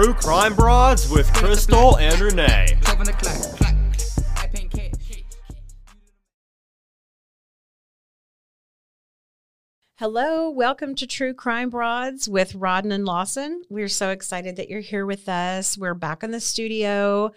[0.00, 2.78] True Crime Broads with Crystal and Renee.
[9.96, 13.62] Hello, welcome to True Crime Broads with Rodden and Lawson.
[13.68, 15.76] We're so excited that you're here with us.
[15.76, 17.32] We're back in the studio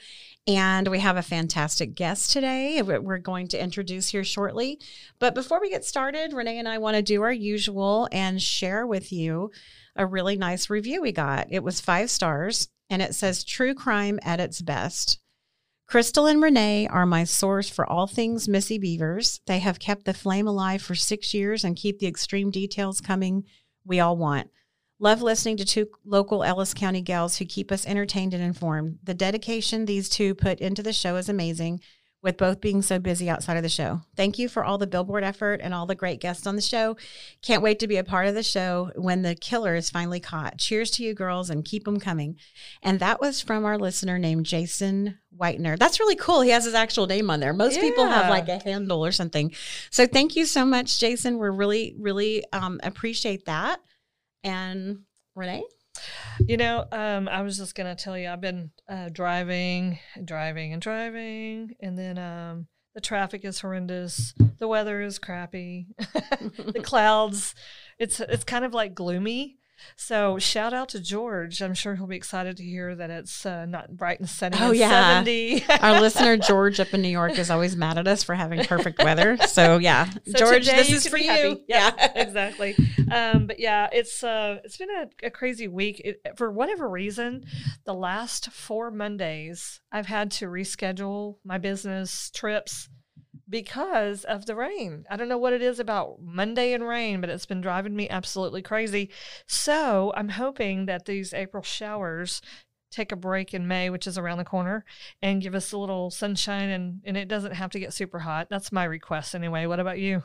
[0.46, 2.80] and we have a fantastic guest today.
[2.84, 4.80] We're going to introduce here shortly.
[5.18, 8.86] But before we get started, Renee and I want to do our usual and share
[8.86, 9.50] with you
[9.96, 11.48] a really nice review we got.
[11.50, 15.20] It was five stars and it says True Crime at its best.
[15.88, 19.42] Crystal and Renee are my source for all things Missy Bevers.
[19.46, 23.44] They have kept the flame alive for six years and keep the extreme details coming
[23.86, 24.50] we all want.
[25.00, 29.00] Love listening to two local Ellis County gals who keep us entertained and informed.
[29.04, 31.82] The dedication these two put into the show is amazing
[32.22, 34.02] with both being so busy outside of the show.
[34.16, 36.96] Thank you for all the billboard effort and all the great guests on the show.
[37.42, 40.60] Can't wait to be a part of the show when the killer is finally caught.
[40.60, 42.38] Cheers to you girls and keep them coming.
[42.84, 45.80] And that was from our listener named Jason Whitener.
[45.80, 46.42] That's really cool.
[46.42, 47.54] He has his actual name on there.
[47.54, 47.82] Most yeah.
[47.82, 49.54] people have like a handle or something.
[49.90, 51.38] So thank you so much, Jason.
[51.38, 53.80] We're really, really um, appreciate that.
[54.44, 55.00] And
[55.36, 55.64] Renee?
[56.40, 60.82] You know, um, I was just gonna tell you, I've been uh, driving, driving, and
[60.82, 64.34] driving, and then um, the traffic is horrendous.
[64.60, 65.88] The weather is crappy.
[65.98, 67.56] the clouds,
[68.00, 69.58] it's it's kind of like gloomy.
[69.96, 71.62] So shout out to George.
[71.62, 74.58] I'm sure he'll be excited to hear that it's uh, not bright and sunny.
[74.60, 75.66] Oh yeah, 70.
[75.82, 79.04] our listener George up in New York is always mad at us for having perfect
[79.04, 79.38] weather.
[79.38, 81.62] So yeah, so George, this is for you.
[81.68, 82.12] Yeah, yeah.
[82.16, 82.76] exactly.
[83.12, 86.02] Um, but yeah, it's uh, it's been a, a crazy week.
[86.04, 87.46] It, for whatever reason,
[87.86, 92.90] the last four Mondays I've had to reschedule my business trips
[93.52, 95.06] because of the rain.
[95.10, 98.10] I don't know what it is about Monday and rain, but it's been driving me
[98.10, 99.12] absolutely crazy.
[99.46, 102.42] So I'm hoping that these April showers
[102.90, 104.86] take a break in May, which is around the corner,
[105.22, 108.48] and give us a little sunshine and, and it doesn't have to get super hot.
[108.50, 109.66] That's my request anyway.
[109.66, 110.24] What about you?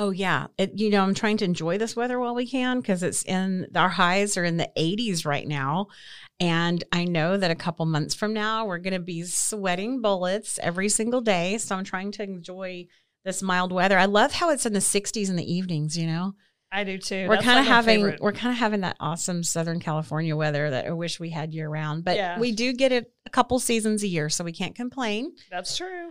[0.00, 3.02] Oh yeah, it, you know I'm trying to enjoy this weather while we can because
[3.02, 5.88] it's in our highs are in the 80s right now,
[6.38, 10.58] and I know that a couple months from now we're going to be sweating bullets
[10.62, 11.58] every single day.
[11.58, 12.86] So I'm trying to enjoy
[13.24, 13.98] this mild weather.
[13.98, 15.98] I love how it's in the 60s in the evenings.
[15.98, 16.34] You know,
[16.70, 17.26] I do too.
[17.28, 18.20] We're kind of like having favorite.
[18.20, 21.68] we're kind of having that awesome Southern California weather that I wish we had year
[21.68, 22.38] round, but yeah.
[22.38, 25.32] we do get it a couple seasons a year, so we can't complain.
[25.50, 26.10] That's true.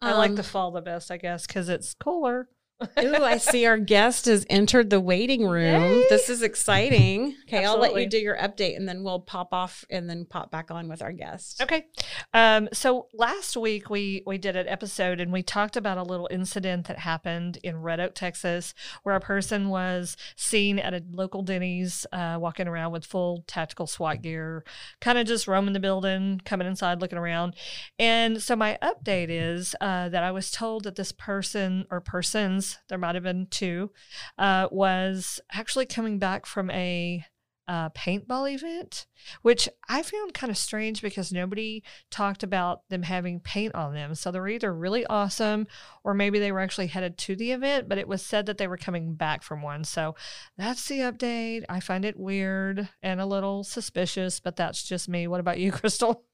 [0.00, 2.48] I like the um, fall the best, I guess, because it's cooler.
[2.82, 5.82] Ooh, I see our guest has entered the waiting room.
[5.82, 6.06] Yay.
[6.10, 7.34] This is exciting.
[7.46, 7.66] Okay, Absolutely.
[7.66, 10.70] I'll let you do your update and then we'll pop off and then pop back
[10.70, 11.62] on with our guest.
[11.62, 11.86] Okay.
[12.34, 16.28] Um, so last week we we did an episode and we talked about a little
[16.30, 21.42] incident that happened in Red Oak, Texas, where a person was seen at a local
[21.42, 24.64] Denny's uh, walking around with full tactical SWAT gear,
[25.00, 27.54] kind of just roaming the building, coming inside, looking around.
[27.98, 32.65] And so my update is uh, that I was told that this person or persons
[32.88, 33.90] there might have been two,
[34.38, 37.24] uh, was actually coming back from a
[37.68, 39.06] uh, paintball event,
[39.42, 44.14] which I found kind of strange because nobody talked about them having paint on them.
[44.14, 45.66] So they're either really awesome
[46.04, 48.68] or maybe they were actually headed to the event, but it was said that they
[48.68, 49.82] were coming back from one.
[49.82, 50.14] So
[50.56, 51.64] that's the update.
[51.68, 55.26] I find it weird and a little suspicious, but that's just me.
[55.26, 56.24] What about you, Crystal?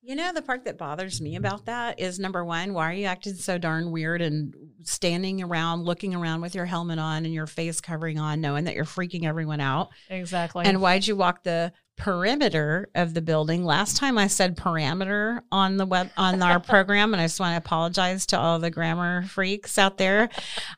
[0.00, 3.06] You know, the part that bothers me about that is number one, why are you
[3.06, 4.54] acting so darn weird and
[4.84, 8.74] standing around, looking around with your helmet on and your face covering on, knowing that
[8.74, 9.88] you're freaking everyone out?
[10.08, 10.64] Exactly.
[10.64, 13.64] And why'd you walk the perimeter of the building?
[13.64, 17.54] Last time I said parameter on the web on our program, and I just want
[17.54, 20.28] to apologize to all the grammar freaks out there.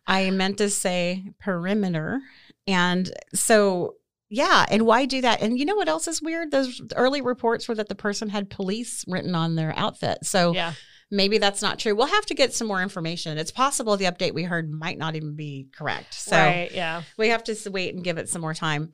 [0.07, 2.21] I meant to say perimeter.
[2.67, 3.97] And so
[4.31, 5.43] yeah, and why do that?
[5.43, 6.53] And you know what else is weird?
[6.53, 10.19] Those early reports were that the person had police written on their outfit.
[10.23, 10.75] So yeah.
[11.11, 11.97] maybe that's not true.
[11.97, 13.39] We'll have to get some more information.
[13.39, 16.15] It's possible the update we heard might not even be correct.
[16.15, 17.03] So right, yeah.
[17.19, 18.93] We have to wait and give it some more time.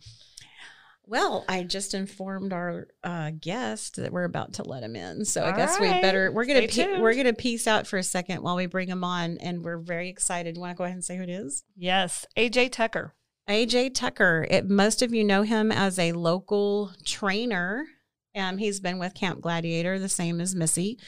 [1.09, 5.43] Well, I just informed our uh, guest that we're about to let him in, so
[5.43, 5.97] All I guess right.
[5.97, 8.89] we better we're gonna pe- we're gonna peace out for a second while we bring
[8.89, 10.57] him on, and we're very excited.
[10.57, 11.63] You want to go ahead and say who it is?
[11.77, 13.15] Yes, AJ Tucker.
[13.49, 14.47] AJ Tucker.
[14.51, 17.87] It, most of you know him as a local trainer.
[18.35, 20.99] Um, he's been with Camp Gladiator, the same as Missy,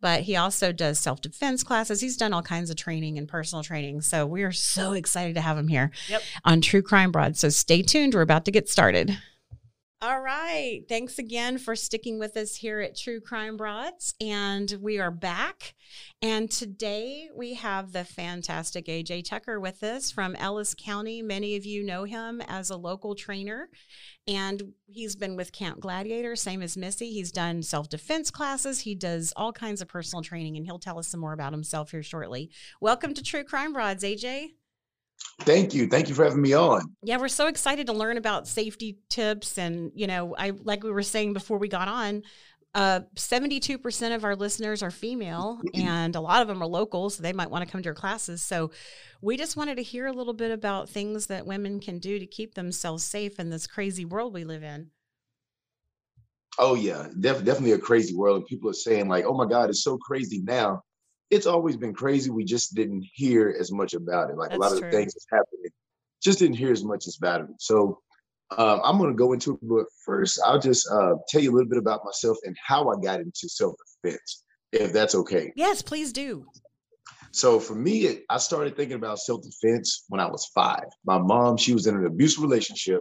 [0.00, 2.00] but he also does self defense classes.
[2.00, 4.02] He's done all kinds of training and personal training.
[4.02, 6.22] So we are so excited to have him here yep.
[6.44, 7.36] on True Crime Broad.
[7.36, 8.14] So stay tuned.
[8.14, 9.18] We're about to get started.
[10.00, 10.82] All right.
[10.88, 14.14] Thanks again for sticking with us here at True Crime Broads.
[14.20, 15.74] And we are back.
[16.22, 21.20] And today we have the fantastic AJ Tucker with us from Ellis County.
[21.20, 23.70] Many of you know him as a local trainer.
[24.28, 27.10] And he's been with Camp Gladiator, same as Missy.
[27.10, 28.78] He's done self defense classes.
[28.78, 31.90] He does all kinds of personal training, and he'll tell us some more about himself
[31.90, 32.50] here shortly.
[32.80, 34.50] Welcome to True Crime Broads, AJ.
[35.40, 35.86] Thank you.
[35.86, 36.94] Thank you for having me on.
[37.02, 39.56] Yeah, we're so excited to learn about safety tips.
[39.56, 42.22] And, you know, I like we were saying before we got on,
[42.74, 47.22] uh, 72% of our listeners are female and a lot of them are local, so
[47.22, 48.42] they might want to come to your classes.
[48.42, 48.72] So
[49.22, 52.26] we just wanted to hear a little bit about things that women can do to
[52.26, 54.90] keep themselves safe in this crazy world we live in.
[56.58, 58.38] Oh yeah, def- definitely a crazy world.
[58.38, 60.82] And people are saying like, "Oh my God, it's so crazy now."
[61.30, 62.30] It's always been crazy.
[62.30, 64.36] We just didn't hear as much about it.
[64.36, 65.70] Like That's a lot of the things that's happening,
[66.22, 67.48] just didn't hear as much as about it.
[67.58, 68.00] So
[68.56, 71.54] um, I'm going to go into it, but first I'll just uh, tell you a
[71.54, 75.52] little bit about myself and how I got into self defense, if that's okay.
[75.54, 76.46] Yes, please do.
[77.30, 80.86] So for me, it, I started thinking about self defense when I was five.
[81.04, 83.00] My mom, she was in an abusive relationship,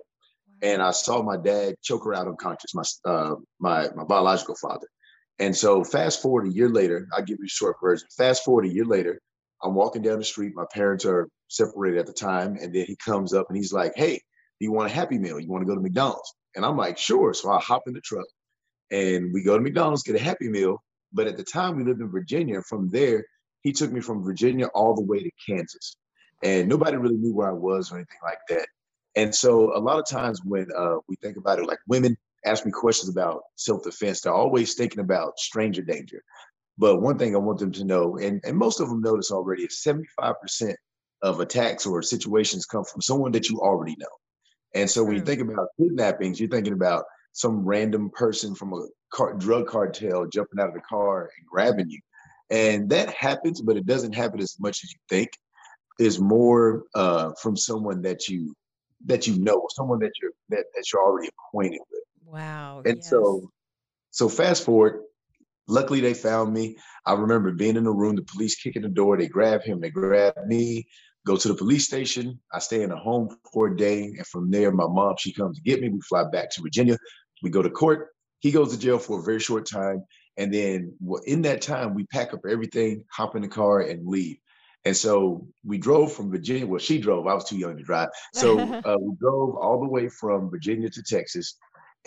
[0.62, 2.76] and I saw my dad choke her out unconscious.
[2.76, 4.88] My uh, my my biological father.
[5.40, 8.08] And so fast forward a year later, I'll give you a short version.
[8.18, 9.22] Fast forward a year later,
[9.64, 10.54] I'm walking down the street.
[10.56, 12.58] My parents are separated at the time.
[12.62, 14.22] And then he comes up and he's like, Hey,
[14.60, 15.40] do you want a happy meal?
[15.40, 16.34] You want to go to McDonald's?
[16.56, 17.34] And I'm like, sure.
[17.34, 18.26] So I hop in the truck
[18.92, 20.82] and we go to McDonald's, get a happy meal.
[21.14, 22.62] But at the time we lived in Virginia.
[22.68, 23.24] From there,
[23.62, 25.98] he took me from Virginia all the way to Kansas.
[26.44, 28.68] And nobody really knew where I was or anything like that.
[29.16, 32.66] And so a lot of times when uh, we think about it, like women, ask
[32.66, 36.24] me questions about self-defense, they're always thinking about stranger danger.
[36.78, 39.32] But one thing I want them to know, and, and most of them know this
[39.32, 40.76] already, is 75%
[41.24, 44.08] of attacks or situations come from someone that you already know.
[44.76, 48.88] And so when you think about kidnappings, you're thinking about some random person from a
[49.12, 52.00] car, drug cartel jumping out of the car and grabbing you.
[52.50, 55.30] And that happens, but it doesn't happen as much as you think.
[56.00, 58.54] Is more uh, from someone that you
[59.06, 62.04] that you know, someone that you're that, that you're already acquainted with.
[62.28, 62.82] Wow.
[62.86, 63.10] And yes.
[63.10, 63.52] so,
[64.12, 65.02] so fast forward.
[65.68, 66.78] Luckily, they found me.
[67.06, 69.18] I remember being in the room, the police kicking the door.
[69.18, 69.80] They grab him.
[69.80, 70.88] They grab me.
[71.26, 72.40] Go to the police station.
[72.54, 75.58] I stay in a home for a day, and from there, my mom she comes
[75.58, 75.90] to get me.
[75.90, 76.98] We fly back to Virginia.
[77.44, 78.10] We go to court.
[78.40, 80.06] He goes to jail for a very short time,
[80.38, 84.08] and then well, in that time, we pack up everything, hop in the car, and
[84.08, 84.38] leave.
[84.86, 86.66] And so we drove from Virginia.
[86.66, 87.28] Well, she drove.
[87.28, 88.08] I was too young to drive.
[88.34, 91.58] So uh, we drove all the way from Virginia to Texas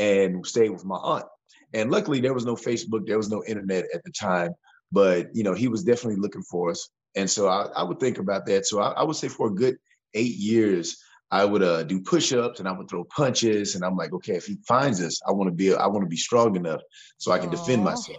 [0.00, 1.26] and stayed with my aunt.
[1.72, 4.52] And luckily, there was no Facebook, there was no internet at the time,
[4.90, 6.88] but you know, he was definitely looking for us.
[7.14, 8.66] And so I, I would think about that.
[8.66, 9.76] So I, I, would say for a good
[10.14, 10.96] eight years,
[11.30, 13.74] I would uh, do push-ups and I would throw punches.
[13.74, 16.08] And I'm like, okay, if he finds us, I want to be, I want to
[16.08, 16.80] be strong enough
[17.18, 17.52] so I can Aww.
[17.52, 18.18] defend myself.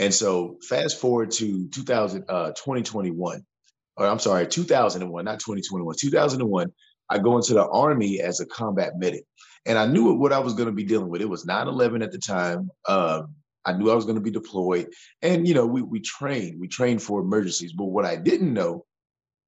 [0.00, 3.44] And so fast forward to 2000, uh, 2021,
[3.96, 6.72] or I'm sorry, 2001, not 2021, 2001.
[7.10, 9.24] I go into the army as a combat medic
[9.68, 11.20] and I knew what I was going to be dealing with.
[11.20, 12.70] It was 9/11 at the time.
[12.88, 13.34] Um,
[13.64, 14.88] I knew I was going to be deployed,
[15.22, 17.72] and you know, we we trained, we trained for emergencies.
[17.74, 18.86] But what I didn't know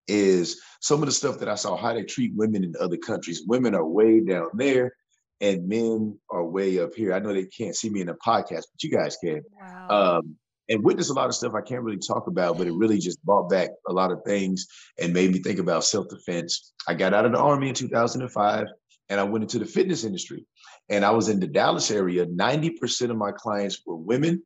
[0.08, 3.44] is some of the stuff that I saw how they treat women in other countries.
[3.48, 4.94] Women are way down there,
[5.40, 7.14] and men are way up here.
[7.14, 9.42] I know they can't see me in a podcast, but you guys can.
[9.60, 10.20] Wow.
[10.20, 10.36] Um,
[10.70, 13.24] and witness a lot of stuff I can't really talk about, but it really just
[13.26, 14.68] brought back a lot of things
[15.00, 16.74] and made me think about self defense.
[16.88, 18.68] I got out of the army in 2005
[19.10, 20.46] and I went into the fitness industry.
[20.90, 22.26] And I was in the Dallas area.
[22.26, 24.44] 90% of my clients were women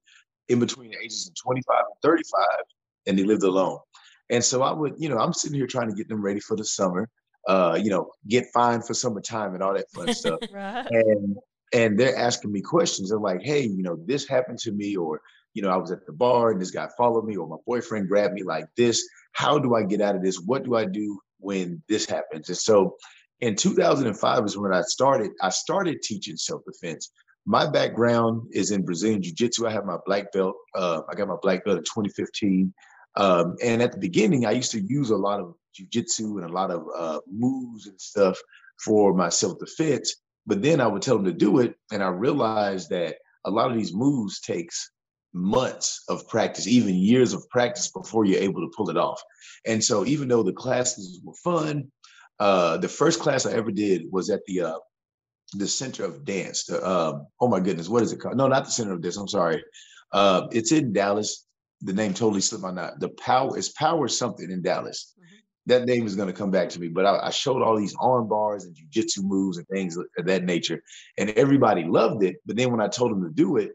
[0.49, 2.45] in between the ages of 25 and 35,
[3.07, 3.79] and they lived alone.
[4.29, 6.57] And so I would, you know, I'm sitting here trying to get them ready for
[6.57, 7.09] the summer,
[7.47, 10.39] uh, you know, get fined for summertime and all that fun stuff.
[10.51, 10.87] right.
[10.89, 11.37] And
[11.73, 13.09] and they're asking me questions.
[13.09, 15.21] They're like, hey, you know, this happened to me, or
[15.53, 18.09] you know, I was at the bar and this guy followed me, or my boyfriend
[18.09, 19.07] grabbed me like this.
[19.33, 20.39] How do I get out of this?
[20.39, 22.49] What do I do when this happens?
[22.49, 22.95] And so
[23.41, 25.31] in 2005 is when I started.
[25.41, 27.11] I started teaching self-defense.
[27.45, 29.67] My background is in Brazilian Jiu-Jitsu.
[29.67, 30.55] I have my black belt.
[30.73, 32.73] Uh, I got my black belt in 2015.
[33.15, 36.53] Um, and at the beginning, I used to use a lot of Jiu-Jitsu and a
[36.53, 38.39] lot of uh, moves and stuff
[38.83, 40.15] for my self-defense.
[40.45, 43.69] But then I would tell them to do it, and I realized that a lot
[43.69, 44.89] of these moves takes
[45.33, 49.21] months of practice, even years of practice before you're able to pull it off.
[49.65, 51.91] And so, even though the classes were fun
[52.39, 54.79] uh, the first class I ever did was at the uh,
[55.53, 56.65] the Center of Dance.
[56.65, 58.37] The, um, oh my goodness, what is it called?
[58.37, 59.17] No, not the Center of Dance.
[59.17, 59.63] I'm sorry.
[60.11, 61.45] Uh, it's in Dallas.
[61.81, 62.95] The name totally slipped my mind.
[62.99, 65.13] The power is power something in Dallas.
[65.17, 65.35] Mm-hmm.
[65.67, 66.87] that name is going to come back to me.
[66.87, 70.43] But I, I showed all these arm bars and jujitsu moves and things of that
[70.43, 70.81] nature,
[71.17, 72.37] and everybody loved it.
[72.45, 73.71] But then when I told them to do it,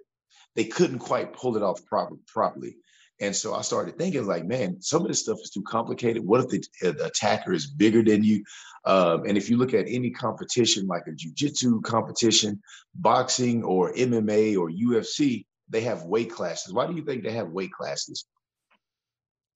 [0.59, 2.75] they couldn't quite pull it off proper, properly.
[3.21, 6.27] And so I started thinking, like, man, some of this stuff is too complicated.
[6.27, 8.43] What if the, uh, the attacker is bigger than you?
[8.85, 12.61] Um, and if you look at any competition, like a jujitsu competition,
[12.97, 16.75] boxing or MMA or UFC, they have weight classes.
[16.75, 18.25] Why do you think they have weight classes?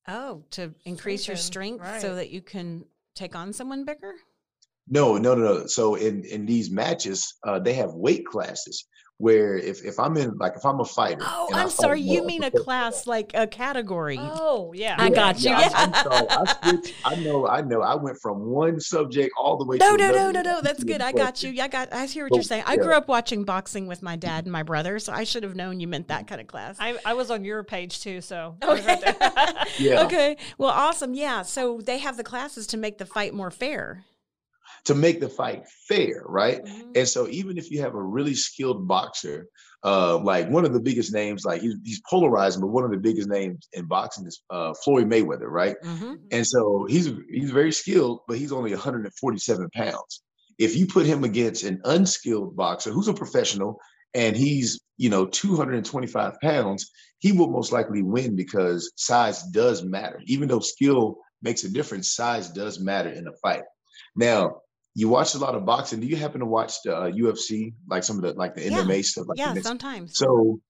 [0.06, 2.00] Oh, to increase your strength right.
[2.00, 2.84] so that you can
[3.16, 4.14] take on someone bigger?
[4.86, 5.66] No, no, no, no.
[5.66, 8.86] So in in these matches, uh, they have weight classes
[9.22, 11.22] where if if I'm in like if I'm a fighter.
[11.22, 12.00] Oh, I'm sorry.
[12.00, 14.18] You mean a class like a category?
[14.20, 14.96] Oh, yeah.
[14.98, 15.50] I got you.
[15.50, 15.70] Yeah.
[15.72, 16.26] I'm, I'm sorry.
[16.28, 17.46] I, switched, I know.
[17.46, 17.82] I know.
[17.82, 19.78] I went from one subject all the way.
[19.78, 20.60] To No, no, no, no, no.
[20.60, 21.00] That's good.
[21.00, 21.62] I got you.
[21.62, 21.92] I got.
[21.92, 22.64] I hear what you're saying.
[22.66, 25.54] I grew up watching boxing with my dad and my brother, so I should have
[25.54, 26.76] known you meant that kind of class.
[26.80, 28.56] I, I was on your page too, so.
[28.72, 28.98] Okay.
[29.78, 30.02] yeah.
[30.04, 30.36] Okay.
[30.58, 31.14] Well, awesome.
[31.14, 31.42] Yeah.
[31.42, 34.04] So they have the classes to make the fight more fair
[34.84, 36.64] to make the fight fair, right?
[36.64, 36.90] Mm-hmm.
[36.96, 39.46] And so even if you have a really skilled boxer,
[39.84, 42.98] uh, like one of the biggest names, like he's, he's polarizing, but one of the
[42.98, 45.76] biggest names in boxing is uh, Floyd Mayweather, right?
[45.84, 46.14] Mm-hmm.
[46.30, 50.22] And so he's he's very skilled, but he's only 147 pounds.
[50.58, 53.78] If you put him against an unskilled boxer who's a professional
[54.14, 60.20] and he's you know 225 pounds, he will most likely win because size does matter.
[60.26, 63.62] Even though skill makes a difference, size does matter in a fight.
[64.14, 64.60] Now,
[64.94, 66.00] you watch a lot of boxing.
[66.00, 68.82] Do you happen to watch the uh, UFC, like some of the like the yeah.
[68.82, 69.26] MMA stuff?
[69.28, 70.18] Like yeah, sometimes.
[70.18, 70.60] So,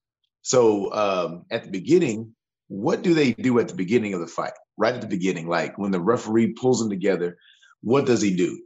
[0.42, 2.34] so um, at the beginning,
[2.68, 4.52] what do they do at the beginning of the fight?
[4.76, 7.36] Right at the beginning, like when the referee pulls them together,
[7.82, 8.62] what does he do?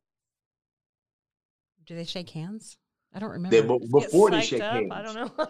[1.87, 2.77] Do they shake hands?
[3.15, 3.57] I don't remember.
[3.57, 4.75] They, before they shake up?
[4.75, 5.31] hands, I don't know.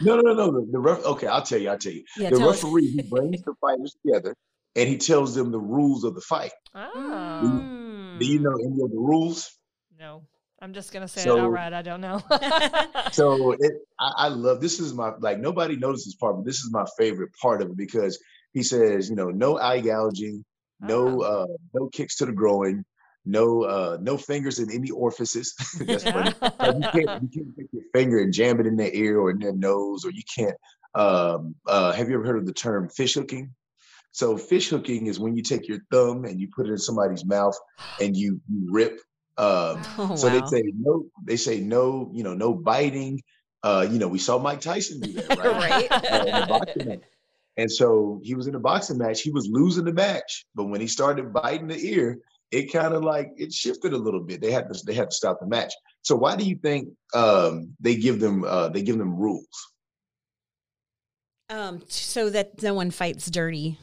[0.00, 0.52] no, no, no, no.
[0.52, 1.04] The, the ref.
[1.04, 1.68] Okay, I'll tell you.
[1.68, 2.04] I'll tell you.
[2.16, 4.34] Yeah, the referee he brings the fighters together
[4.76, 6.52] and he tells them the rules of the fight.
[6.74, 7.79] Oh.
[8.20, 9.58] Do you know any of the rules?
[9.98, 10.22] No.
[10.62, 11.72] I'm just gonna say so, it outright.
[11.72, 12.22] I don't know.
[13.12, 16.70] so it, I, I, love this is my like nobody notices part, but this is
[16.70, 18.18] my favorite part of it because
[18.52, 20.44] he says, you know, no eye gouging,
[20.80, 22.84] no uh no kicks to the groin,
[23.24, 25.54] no uh no fingers in any orifices.
[25.80, 26.34] That's funny.
[26.40, 29.30] Like you can't you can't take your finger and jam it in their ear or
[29.30, 30.56] in their nose, or you can't
[30.94, 33.54] um uh have you ever heard of the term fish hooking?
[34.12, 37.24] So fish hooking is when you take your thumb and you put it in somebody's
[37.24, 37.56] mouth
[38.00, 39.00] and you, you rip.
[39.38, 40.40] Um, oh, so wow.
[40.40, 41.04] they say no.
[41.24, 42.10] They say no.
[42.12, 43.22] You know, no biting.
[43.62, 45.90] Uh, you know, we saw Mike Tyson do that, right?
[45.90, 46.92] right.
[46.92, 46.96] Uh,
[47.56, 49.20] and so he was in a boxing match.
[49.20, 52.18] He was losing the match, but when he started biting the ear,
[52.50, 54.40] it kind of like it shifted a little bit.
[54.40, 55.72] They had to they had to stop the match.
[56.02, 59.46] So why do you think um, they give them uh, they give them rules?
[61.48, 63.78] Um, so that no one fights dirty.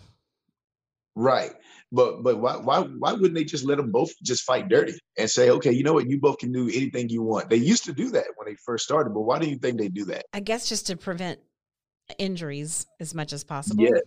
[1.17, 1.51] Right.
[1.91, 5.27] But but why why why wouldn't they just let them both just fight dirty and
[5.27, 7.49] say, okay, you know what, you both can do anything you want.
[7.49, 9.87] They used to do that when they first started, but why do you think they
[9.87, 10.25] do that?
[10.31, 11.39] I guess just to prevent
[12.19, 13.83] injuries as much as possible.
[13.83, 14.03] Yes.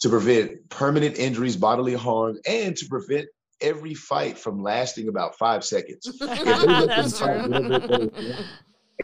[0.00, 3.28] To prevent permanent injuries, bodily harm, and to prevent
[3.60, 6.20] every fight from lasting about five seconds.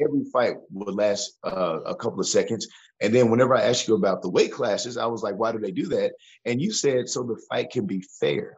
[0.01, 2.67] Every fight would last uh, a couple of seconds.
[3.01, 5.59] And then whenever I asked you about the weight classes, I was like, why do
[5.59, 6.13] they do that?
[6.45, 8.57] And you said so the fight can be fair.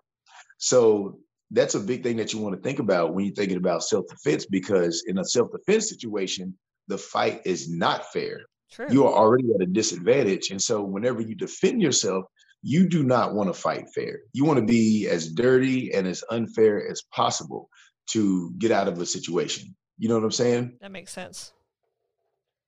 [0.58, 1.18] So
[1.50, 4.46] that's a big thing that you want to think about when you're thinking about self-defense,
[4.46, 6.56] because in a self-defense situation,
[6.88, 8.40] the fight is not fair.
[8.70, 8.86] True.
[8.90, 10.50] You are already at a disadvantage.
[10.50, 12.24] And so whenever you defend yourself,
[12.62, 14.20] you do not want to fight fair.
[14.32, 17.68] You want to be as dirty and as unfair as possible
[18.08, 19.74] to get out of a situation.
[19.98, 20.78] You know what I'm saying?
[20.80, 21.52] That makes sense.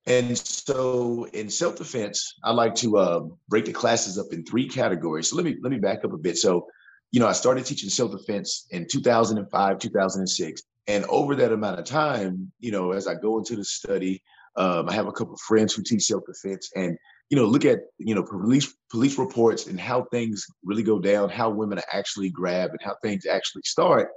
[0.05, 5.29] And so in self-defense, I like to uh, break the classes up in three categories.
[5.29, 6.37] So let me let me back up a bit.
[6.37, 6.65] So,
[7.11, 10.61] you know, I started teaching self-defense in 2005, 2006.
[10.87, 14.23] And over that amount of time, you know, as I go into the study,
[14.55, 16.97] um, I have a couple of friends who teach self-defense and,
[17.29, 21.29] you know, look at, you know, police police reports and how things really go down,
[21.29, 24.09] how women are actually grabbed and how things actually start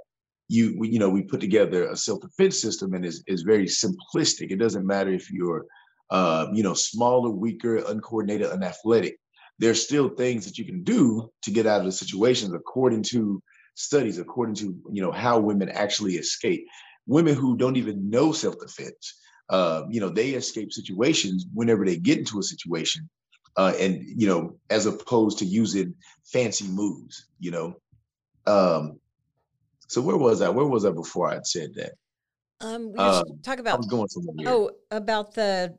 [0.47, 4.51] you we, you know we put together a self-defense system and is is very simplistic.
[4.51, 5.65] It doesn't matter if you're
[6.09, 9.17] uh, you know smaller weaker uncoordinated unathletic.
[9.57, 13.41] There's still things that you can do to get out of the situations according to
[13.75, 16.65] studies according to you know how women actually escape.
[17.07, 19.15] Women who don't even know self-defense
[19.49, 23.07] uh, you know they escape situations whenever they get into a situation
[23.57, 27.75] uh, and you know as opposed to using fancy moves you know?
[28.47, 28.99] Um,
[29.95, 30.49] so where was I?
[30.49, 31.93] Where was I before I said that?
[32.59, 33.75] Um, we uh, talk about.
[33.75, 34.35] I was going somewhere.
[34.37, 34.49] Here.
[34.49, 35.77] Oh, about the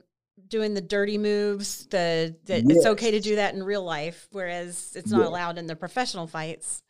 [0.49, 1.87] doing the dirty moves.
[1.89, 2.79] The that yes.
[2.79, 5.29] it's okay to do that in real life, whereas it's not yes.
[5.29, 6.83] allowed in the professional fights.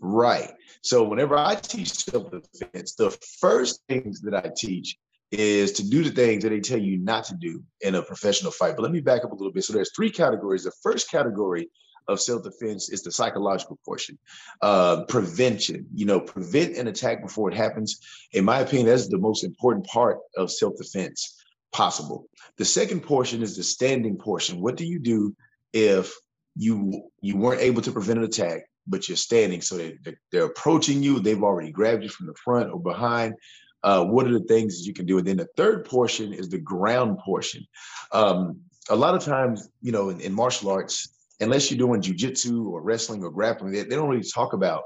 [0.00, 0.52] Right.
[0.82, 3.10] So whenever I teach self-defense, the
[3.40, 4.96] first things that I teach
[5.32, 8.52] is to do the things that they tell you not to do in a professional
[8.52, 8.76] fight.
[8.76, 9.64] But let me back up a little bit.
[9.64, 10.62] So there's three categories.
[10.62, 11.68] The first category
[12.08, 14.18] of self-defense is the psychological portion.
[14.62, 18.00] Uh, prevention you know prevent an attack before it happens.
[18.32, 21.36] In my opinion that's the most important part of self-defense
[21.72, 22.26] possible.
[22.56, 24.60] The second portion is the standing portion.
[24.60, 25.36] What do you do
[25.72, 26.14] if
[26.56, 29.60] you you weren't able to prevent an attack but you're standing?
[29.60, 29.98] So they,
[30.32, 31.20] they're approaching you.
[31.20, 33.34] They've already grabbed you from the front or behind.
[33.82, 35.18] Uh, what are the things that you can do?
[35.18, 37.64] And then the third portion is the ground portion.
[38.10, 41.08] Um, a lot of times you know in, in martial arts
[41.40, 44.82] unless you're doing jujitsu or wrestling or grappling, they, they don't really talk about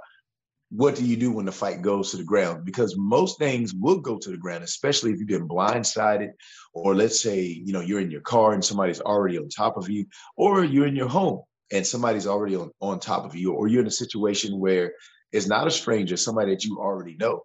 [0.70, 3.98] what do you do when the fight goes to the ground because most things will
[3.98, 6.28] go to the ground especially if you've been blindsided
[6.74, 9.90] or let's say you know you're in your car and somebody's already on top of
[9.90, 11.42] you or you're in your home
[11.72, 14.92] and somebody's already on, on top of you or you're in a situation where
[15.32, 17.42] it's not a stranger somebody that you already know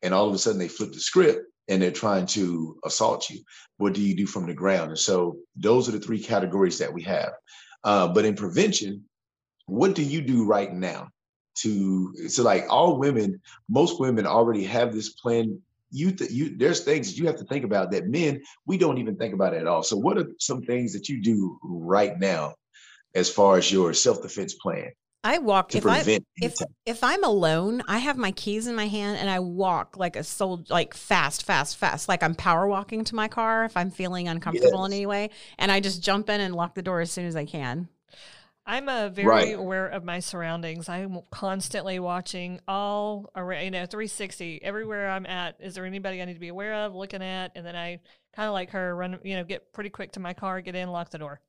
[0.00, 3.40] and all of a sudden they flip the script and they're trying to assault you.
[3.76, 4.90] What do you do from the ground?
[4.90, 7.32] And so those are the three categories that we have
[7.84, 9.04] uh, but in prevention,
[9.66, 11.08] what do you do right now
[11.54, 15.60] to so like all women, most women already have this plan.
[15.90, 19.16] You, th- you there's things you have to think about that men we don't even
[19.16, 19.82] think about at all.
[19.82, 22.54] So what are some things that you do right now
[23.14, 24.92] as far as your self-defense plan?
[25.24, 26.00] I walk if I
[26.36, 30.16] if if I'm alone, I have my keys in my hand and I walk like
[30.16, 33.90] a soul like fast, fast, fast, like I'm power walking to my car if I'm
[33.90, 34.86] feeling uncomfortable yes.
[34.86, 37.36] in any way, and I just jump in and lock the door as soon as
[37.36, 37.88] I can.
[38.64, 39.56] I'm a uh, very right.
[39.56, 40.88] aware of my surroundings.
[40.88, 45.56] I'm constantly watching all around, you know, 360 everywhere I'm at.
[45.60, 47.98] Is there anybody I need to be aware of, looking at, and then I
[48.34, 50.90] kind of like her run, you know, get pretty quick to my car, get in,
[50.90, 51.40] lock the door.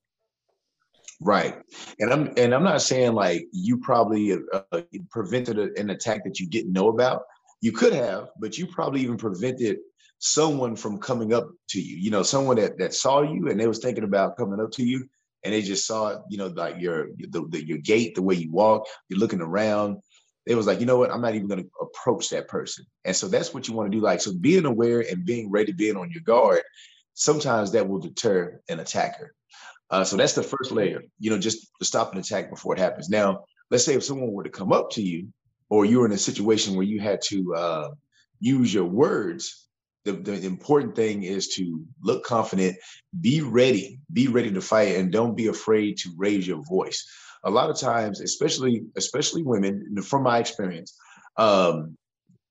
[1.26, 1.56] Right,
[2.00, 6.26] and I'm and I'm not saying like you probably uh, uh, prevented a, an attack
[6.26, 7.22] that you didn't know about.
[7.62, 9.78] You could have, but you probably even prevented
[10.20, 11.96] someone from coming up to you.
[11.96, 14.84] You know, someone that that saw you and they was thinking about coming up to
[14.84, 15.08] you,
[15.46, 18.52] and they just saw, you know, like your the, the, your gait, the way you
[18.52, 20.00] walk, you're looking around.
[20.46, 21.10] It was like, you know what?
[21.10, 22.86] I'm not even going to approach that person.
[23.06, 24.04] And so that's what you want to do.
[24.04, 26.64] Like, so being aware and being ready, being on your guard,
[27.14, 29.34] sometimes that will deter an attacker.
[29.90, 32.80] Uh, so that's the first layer, you know, just to stop an attack before it
[32.80, 33.10] happens.
[33.10, 35.28] Now, let's say if someone were to come up to you,
[35.70, 37.90] or you were in a situation where you had to uh,
[38.40, 39.68] use your words,
[40.06, 42.76] the, the important thing is to look confident,
[43.22, 47.08] be ready, be ready to fight, and don't be afraid to raise your voice.
[47.46, 50.98] A lot of times, especially especially women, from my experience,
[51.38, 51.98] um,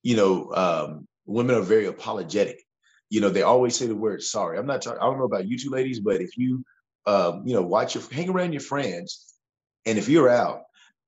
[0.02, 2.62] you know, um, women are very apologetic.
[3.10, 4.58] You know, they always say the word sorry.
[4.58, 4.86] I'm not.
[4.86, 6.64] I don't know about you two ladies, but if you
[7.06, 9.34] um, you know, watch your hang around your friends,
[9.86, 10.62] and if you're out,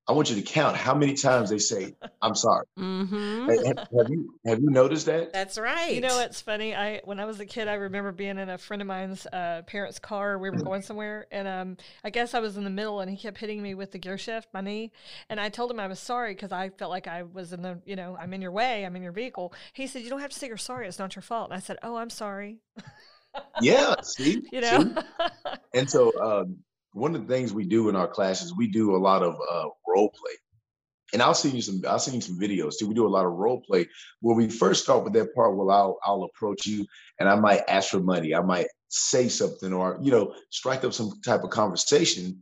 [0.06, 3.48] I want you to count how many times they say, "I'm sorry." Mm-hmm.
[3.48, 5.32] Have, have, you have you noticed that?
[5.32, 5.94] That's right.
[5.94, 6.74] You know, it's funny.
[6.74, 9.62] I when I was a kid, I remember being in a friend of mine's uh,
[9.66, 10.38] parents' car.
[10.38, 10.66] We were mm-hmm.
[10.66, 13.62] going somewhere, and um, I guess I was in the middle, and he kept hitting
[13.62, 14.92] me with the gear shift, my knee.
[15.30, 17.80] And I told him I was sorry because I felt like I was in the,
[17.86, 19.54] you know, I'm in your way, I'm in your vehicle.
[19.72, 20.86] He said, "You don't have to say you're sorry.
[20.86, 22.58] It's not your fault." And I said, "Oh, I'm sorry."
[23.60, 24.80] yeah, see, you know.
[24.80, 24.94] See?
[25.74, 26.58] And so, um,
[26.92, 29.68] one of the things we do in our classes, we do a lot of uh,
[29.88, 30.34] role play.
[31.12, 31.82] And I'll send you some.
[31.86, 32.86] I'll send you some videos too.
[32.86, 33.88] We do a lot of role play
[34.20, 36.86] where we first start with that part where I'll I'll approach you
[37.18, 38.34] and I might ask for money.
[38.34, 42.40] I might say something or you know strike up some type of conversation,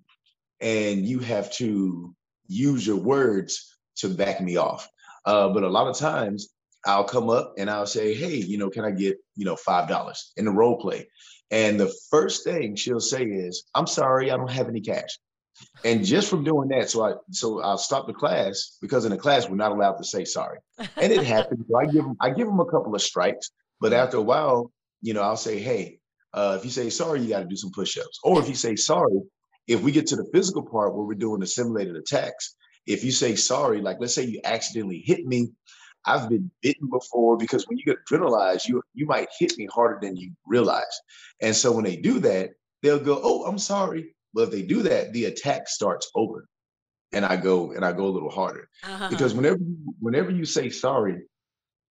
[0.61, 2.15] and you have to
[2.47, 4.89] use your words to back me off.
[5.25, 6.49] Uh, but a lot of times
[6.85, 10.19] I'll come up and I'll say, hey, you know, can I get, you know, $5
[10.37, 11.09] in the role play?
[11.51, 15.19] And the first thing she'll say is, I'm sorry, I don't have any cash.
[15.85, 19.19] And just from doing that, so I so I'll stop the class because in the
[19.19, 20.59] class we're not allowed to say sorry.
[20.97, 21.67] And it happens.
[21.69, 24.73] So I give them I give them a couple of strikes, but after a while,
[25.03, 25.99] you know, I'll say, hey,
[26.33, 28.21] uh, if you say sorry, you got to do some push-ups.
[28.25, 29.21] Or if you say sorry,
[29.69, 33.13] if we get to the physical part where we're doing the simulated attacks, if you
[33.13, 35.51] say sorry, like let's say you accidentally hit me
[36.07, 39.99] I've been bitten before because when you get adrenalized, you you might hit me harder
[40.01, 41.01] than you realize.
[41.41, 42.51] And so when they do that,
[42.83, 46.49] they'll go, "Oh, I'm sorry." But if they do that, the attack starts over,
[47.13, 49.11] and I go and I go a little harder uh-huh.
[49.11, 49.59] because whenever
[50.01, 51.23] whenever you say sorry,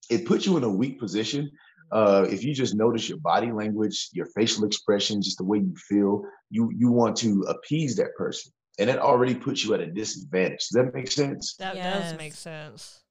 [0.09, 1.49] it puts you in a weak position.
[1.91, 5.75] Uh, if you just notice your body language, your facial expression, just the way you
[5.75, 9.87] feel, you you want to appease that person, and it already puts you at a
[9.87, 10.67] disadvantage.
[10.69, 11.55] Does that make sense?
[11.55, 12.09] That yes.
[12.09, 13.01] does make sense.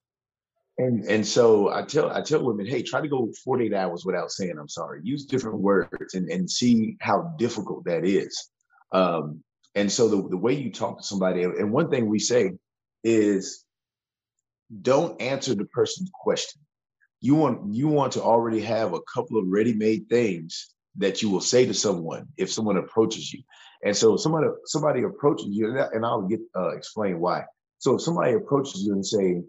[0.80, 4.30] And and so I tell I tell women, hey, try to go 48 hours without
[4.30, 5.00] saying I'm sorry.
[5.04, 8.50] Use different words and, and see how difficult that is.
[8.92, 9.42] Um,
[9.74, 12.52] and so the, the way you talk to somebody, and one thing we say
[13.04, 13.64] is
[14.80, 16.62] don't answer the person's question.
[17.20, 21.42] You want you want to already have a couple of ready-made things that you will
[21.42, 23.42] say to someone if someone approaches you.
[23.84, 27.44] And so somebody somebody approaches you, and I'll get uh, explain why.
[27.78, 29.42] So if somebody approaches you and say,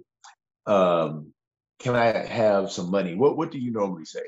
[0.65, 1.34] um,
[1.80, 4.24] "Can I have some money?" What what do you normally say?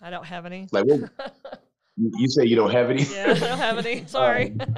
[0.00, 0.68] I don't have any.
[0.72, 1.10] Like what,
[1.96, 3.04] you say you don't have any.
[3.04, 4.04] yeah, I don't have any.
[4.06, 4.54] Sorry.
[4.58, 4.76] Um,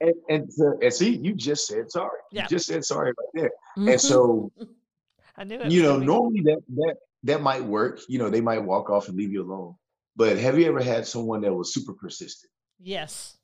[0.00, 2.18] and and, to, and see, you just said sorry.
[2.32, 2.42] Yeah.
[2.42, 3.50] You just said sorry right there.
[3.76, 3.88] Mm-hmm.
[3.88, 4.52] And so
[5.36, 5.70] I knew it.
[5.70, 8.00] you know, normally that that that might work.
[8.08, 9.74] You know, they might walk off and leave you alone.
[10.16, 12.50] But have you ever had someone that was super persistent?
[12.80, 13.36] Yes.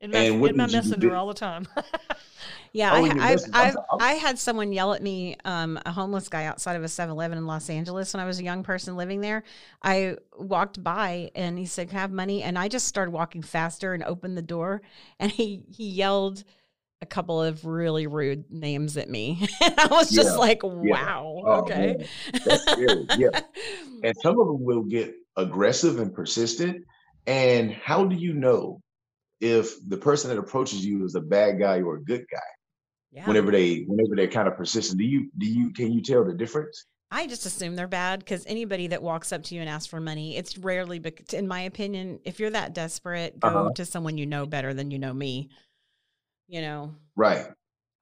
[0.00, 1.14] In my, And what in my did you messenger do?
[1.14, 1.66] all the time.
[2.72, 6.28] Yeah, Oh, I, I've, I'm I've, I'm- had someone yell at me, um, a homeless
[6.28, 8.96] guy outside of a 7 Eleven in Los Angeles when I was a young person
[8.96, 9.44] living there.
[9.82, 12.42] I walked by and he said, have money?
[12.42, 14.82] And I just started walking faster and opened the door.
[15.18, 16.44] And he, he yelled
[17.00, 19.48] a couple of really rude names at me.
[19.62, 22.08] and I was just Yeah, like, Wow, Oh, okay.
[22.44, 23.06] That's scary.
[23.14, 23.30] Yeah.
[24.02, 26.84] And some of them will get aggressive and persistent.
[27.26, 28.82] And how do you know
[29.40, 32.38] if the person that approaches you is a bad guy or a good guy?
[33.12, 33.26] yeah.
[33.26, 36.34] Whenever they whenever they're kind of persistent, do you do you can you tell the
[36.34, 36.86] difference?
[37.10, 40.00] I just assume they're bad because anybody that walks up to you and asks for
[40.00, 41.00] money, it's rarely,
[41.32, 43.70] in my opinion, if you're that desperate, go Uh-huh.
[43.76, 45.48] to someone you know better than you know me.
[46.48, 47.46] You know, Right.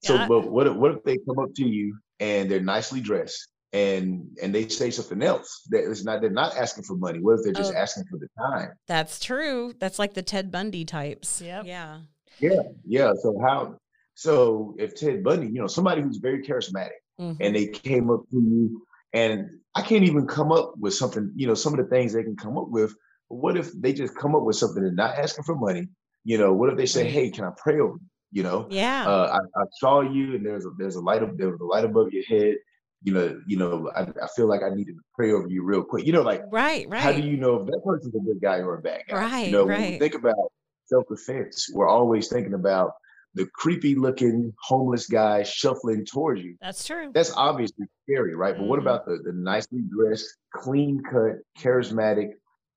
[0.03, 2.61] So, Yeah, I- but what if, what if they come up to you and they're
[2.61, 6.97] nicely dressed and and they say something else that is not they're not asking for
[6.97, 7.19] money?
[7.19, 7.77] What if they're just Oh.
[7.79, 8.71] asking for the time?
[8.87, 9.75] that's true.
[9.81, 11.43] That's like the Ted Bundy types.
[11.43, 11.67] Yep.
[11.67, 12.01] Yeah.
[12.39, 13.13] Yeah, yeah.
[13.21, 13.77] So how?
[14.15, 17.37] So if Ted Bundy, you know, somebody who's very charismatic, Mhm.
[17.41, 18.83] and they came up to you,
[19.13, 21.33] and I can't even come up with something.
[21.35, 22.95] You know, some of the things they can come up with.
[23.29, 25.89] But what if they just come up with something and not asking for money?
[26.25, 28.01] You know, what if they say, "Hey, can I pray over you?"
[28.33, 29.05] You know, yeah.
[29.07, 31.65] uh, I, I saw you, and there's a there's a light up there was a
[31.65, 32.57] light above your head.
[33.05, 35.85] You know, you know, I, I feel like I needed to pray over you real
[35.85, 36.07] quick.
[36.07, 36.89] You know, like right.
[36.89, 37.03] Right.
[37.03, 39.15] how do you know if that person's a good guy or a bad guy?
[39.17, 40.51] Right, You know, when we think about
[40.87, 42.93] self defense, we're always thinking about
[43.35, 46.57] the creepy looking homeless guy shuffling towards you.
[46.63, 47.11] That's true.
[47.13, 48.57] That's obviously scary, right?
[48.57, 48.83] But what Mhm.
[48.83, 52.31] about the, the nicely dressed, clean cut, charismatic,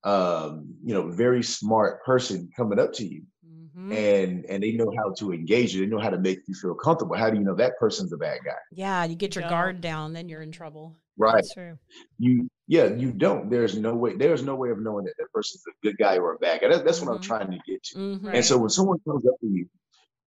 [0.03, 3.23] um, you know, very smart person coming up to you
[3.77, 3.93] Mhm.
[3.93, 6.75] and and they know how to engage you, they know how to make you feel
[6.75, 7.15] comfortable.
[7.15, 8.57] How do you know that person's a bad guy?
[8.71, 9.05] yeah.
[9.05, 9.49] You get your Don't.
[9.51, 10.97] guard down, then you're in trouble.
[11.17, 11.33] Right.
[11.35, 11.77] That's true.
[12.19, 13.49] You yeah, you don't.
[13.49, 16.33] There's no way, there's no way of knowing that that person's a good guy or
[16.33, 16.69] a bad guy.
[16.69, 17.23] That, that's what I'm Mhm.
[17.23, 17.95] trying to get to.
[17.97, 18.35] Mhm.
[18.35, 19.69] And so when someone comes up to you,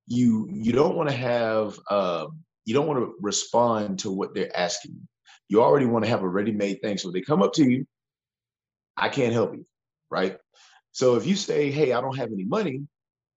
[0.08, 4.56] you you don't want to have um, you don't want to respond to what they're
[4.58, 5.02] asking you.
[5.50, 6.98] You already want to have a ready-made thing.
[6.98, 7.86] So they come up to you,
[8.98, 9.66] I can't help you,
[10.10, 10.38] right?
[10.92, 12.88] So if you say, "Hey, I don't have any money,"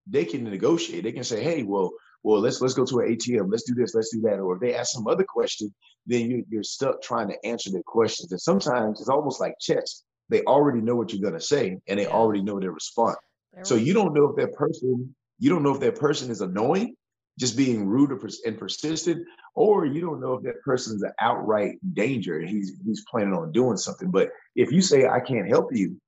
[0.07, 1.03] they can negotiate.
[1.03, 1.91] They can say, "Hey, well,
[2.23, 3.49] well, let's let's go to an ATM.
[3.51, 3.95] Let's do this.
[3.95, 5.73] Let's do that." Or if they ask some other question,
[6.05, 8.31] then you, you're stuck trying to answer their questions.
[8.31, 10.03] And sometimes it's almost like chess.
[10.29, 13.17] They already know what you're gonna say, and they already know their response.
[13.61, 16.95] So you don't know if that person, you don't know if that person is annoying,
[17.39, 21.75] just being rude or and persistent, or you don't know if that person's an outright
[21.93, 24.09] danger and he's he's planning on doing something.
[24.11, 25.99] But if you say I can't help you,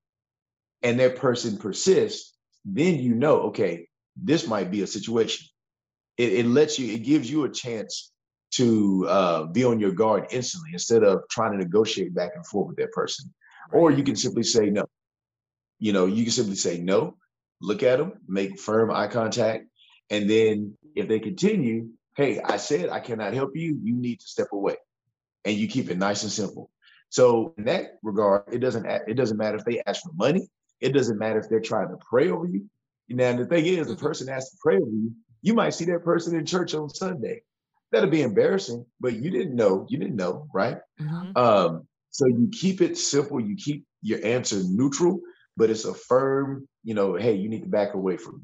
[0.81, 2.34] and that person persists,
[2.65, 5.47] then you know, okay, this might be a situation.
[6.17, 8.12] It, it lets you, it gives you a chance
[8.51, 12.69] to uh, be on your guard instantly instead of trying to negotiate back and forth
[12.69, 13.34] with that person.
[13.71, 14.86] Or you can simply say no.
[15.80, 17.17] You know, you can simply say no,
[17.62, 19.65] look at them, make firm eye contact,
[20.10, 24.28] and then if they continue, hey, I said I cannot help you, you need to
[24.28, 24.78] step away.
[25.43, 26.69] And you keep it nice and simple.
[27.10, 30.47] So in that regard, it doesn't it doesn't matter if they ask for money,
[30.81, 32.69] it doesn't matter if they're trying to pray over you.
[33.09, 33.99] Now the thing is, the Mhm.
[33.99, 35.11] person asks to pray over you,
[35.41, 37.41] you might see that person in church on Sunday.
[37.91, 40.79] That'll be embarrassing, but you didn't know, you didn't know, right?
[40.99, 41.38] Mhm.
[41.38, 45.21] Um, so you keep it simple, you keep your answer neutral,
[45.55, 48.41] but it's a firm, you know, hey, you need to back away from me.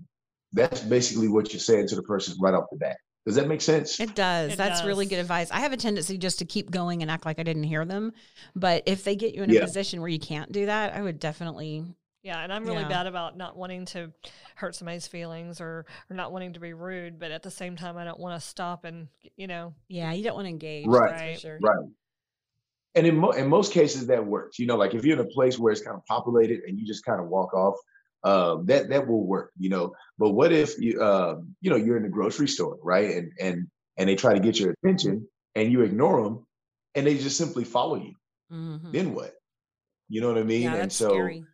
[0.53, 2.97] That's basically what you're saying to the person right off the bat.
[3.25, 3.99] Does that make sense?
[3.99, 4.53] It does.
[4.53, 5.51] It That's really good advice.
[5.51, 8.13] I have a tendency just to keep going and act like I didn't hear them.
[8.55, 9.61] But if they get you in a Yeah.
[9.65, 11.85] position where you can't do that, I would definitely.
[12.23, 12.87] Yeah, and I'm really Yeah.
[12.87, 14.13] bad about not wanting to
[14.55, 17.97] hurt somebody's feelings or or not wanting to be rude, but at the same time,
[17.97, 19.07] I don't want to stop and
[19.37, 20.85] you know, Yeah, you don't want to engage.
[20.85, 21.59] Right, that's for right, sure.
[21.61, 21.89] Right.
[22.93, 24.59] And in, mo- in most cases, that works.
[24.59, 26.85] You know, like if you're in a place where it's kind of populated and you
[26.85, 27.77] just kind of walk off,
[28.23, 29.51] um, that that will work.
[29.57, 33.09] You know, but what if you, um, you know, you're in the grocery store, right?
[33.15, 36.45] And and and they try to get your attention, and you ignore them,
[36.93, 38.13] and they just simply follow you.
[38.51, 38.91] Mhm.
[38.91, 39.33] Then what?
[40.09, 40.63] You know what I mean?
[40.63, 41.45] Yeah, and that's so, scary.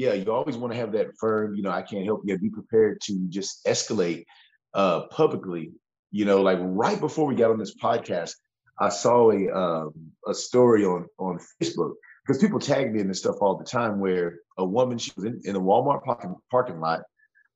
[0.00, 1.54] Yeah, you always want to have that firm.
[1.54, 2.38] You know, I can't help you.
[2.38, 4.24] Be prepared to just escalate
[4.72, 5.72] uh, publicly
[6.10, 8.32] You know, like right before we got on this podcast,
[8.80, 9.92] I saw a um,
[10.26, 11.92] a story on on Facebook
[12.26, 15.26] because people tag me in this stuff all the time where a woman she was
[15.26, 17.02] in, in a Walmart parking parking lot.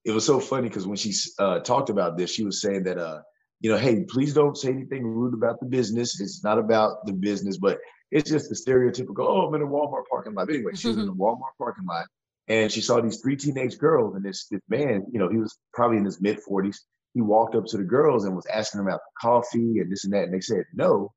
[0.04, 2.98] It was so funny because when she uh, talked about this, she was saying that
[2.98, 3.20] uh,
[3.60, 6.20] you know, hey, please don't say anything rude about the business.
[6.20, 7.78] It's not about the business, but
[8.10, 10.46] it's just the stereotypical, oh, I'm in a Walmart parking lot.
[10.46, 12.04] But anyway, she was in a Walmart parking lot
[12.48, 15.56] and she saw these three teenage girls and this, this man, you know, he was
[15.72, 16.76] probably in his mid 40s.
[17.14, 20.04] He walked up to the girls and was asking them about the coffee and this
[20.04, 20.24] and that.
[20.24, 21.12] And they said no.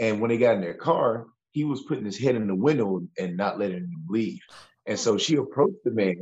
[0.00, 3.02] And when they got in their car, he was putting his head in the window
[3.18, 4.40] and not letting them leave.
[4.86, 6.16] And so she approached the man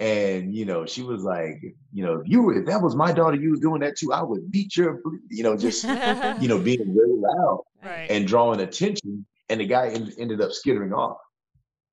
[0.00, 3.12] and you know, she was like, you know, if you were if that was my
[3.12, 5.84] daughter, you was doing that too, I would beat your, you know, just
[6.40, 8.10] you know, being very loud right.
[8.10, 9.26] and drawing attention.
[9.48, 11.18] And the guy en- ended up skittering off.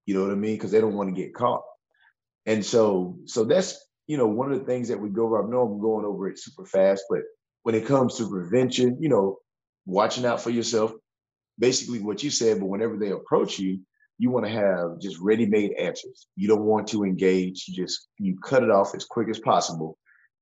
[0.05, 0.55] You know what I mean?
[0.55, 1.63] Because they don't want to get caught.
[2.45, 5.43] And so, so that's you know one of the things that we go over.
[5.43, 7.21] I know I'm going over it super fast, but
[7.63, 9.37] when it comes to prevention, you know,
[9.85, 10.91] watching out for yourself,
[11.59, 12.59] basically what you said.
[12.59, 13.79] But whenever they approach you,
[14.17, 16.27] you want to have just ready-made answers.
[16.35, 17.65] You don't want to engage.
[17.67, 19.97] You just you cut it off as quick as possible.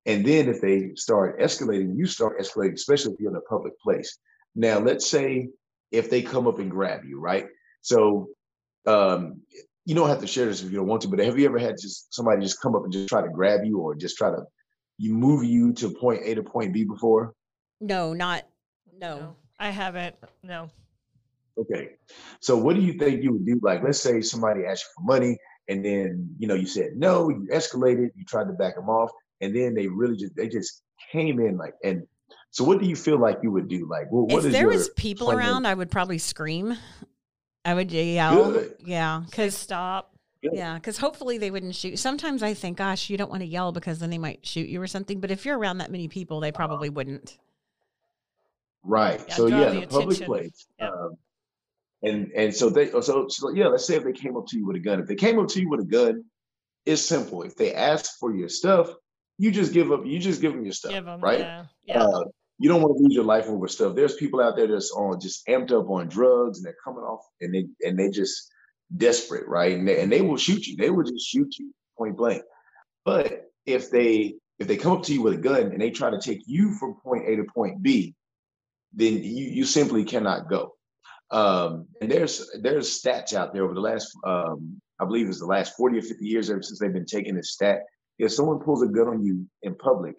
[0.06, 3.80] And then if they start escalating, you start escalating, especially if you're in a public
[3.80, 4.18] place.
[4.56, 5.50] Now, let's say
[5.92, 7.48] if they come up and grab you, right?
[7.82, 8.30] So
[8.86, 9.42] um,
[9.86, 11.60] you don't have to share this if you don't want to, but have you ever
[11.60, 14.30] had just somebody just come up and just try to grab you or just try
[14.30, 14.44] to
[14.98, 17.34] you move you to point A to point B before?
[17.80, 18.46] No, not
[19.00, 19.18] no.
[19.18, 20.16] No, I haven't.
[20.44, 20.70] No.
[21.58, 21.92] Okay.
[22.42, 23.60] So what do you think you would do?
[23.62, 25.38] Like, let's say somebody asked you for money
[25.68, 29.12] and then, you know, you said no, you escalated, you tried to back them off,
[29.42, 32.04] and then they really just they just came in like and
[32.52, 33.88] so what do you feel like you would do?
[33.90, 35.38] Like what, what if is there your was people plan?
[35.38, 36.78] around, I would probably scream.
[37.66, 38.52] I would yell.
[38.52, 38.76] Good.
[38.86, 40.14] Yeah, Say because stop.
[40.42, 42.00] yeah, because hopefully they wouldn't shoot.
[42.00, 44.82] Sometimes I think, gosh, you don't want to yell because then they might shoot you
[44.82, 45.20] or something.
[45.20, 47.38] But if you're around that many people, they probably wouldn't.
[48.84, 49.24] Right.
[49.28, 50.66] Yeah, so yeah, the the public place.
[50.80, 50.90] Yep.
[50.90, 51.12] Um,
[52.02, 54.66] and and so they so, so yeah, let's say if they came up to you
[54.66, 55.02] with a gun.
[55.02, 56.24] If they came up to you with a gun,
[56.86, 57.44] it's simple.
[57.44, 58.90] If they ask for your stuff,
[59.38, 60.06] you just give up.
[60.06, 61.20] You just give them your stuff, Give them.
[61.20, 61.40] right?
[61.40, 61.66] Yeah.
[61.84, 62.04] Yeah.
[62.04, 62.24] Uh,
[62.60, 63.96] you don't want to lose your life over stuff.
[63.96, 67.26] There's people out there that's on just amped up on drugs and they're coming off
[67.40, 68.52] and they and they just
[68.96, 69.78] desperate, right?
[69.78, 70.76] And they, and they will shoot you.
[70.76, 72.44] They will just shoot you point blank.
[73.06, 76.10] But if they if they come up to you with a gun and they try
[76.10, 78.14] to take you from point A to point B,
[78.94, 80.76] then you you simply cannot go.
[81.32, 85.46] Um, and there's there's stats out there over the last um, I believe it's the
[85.46, 87.84] last 40 or 50 years ever since they've been taking this stat.
[88.18, 90.16] If someone pulls a gun on you in public,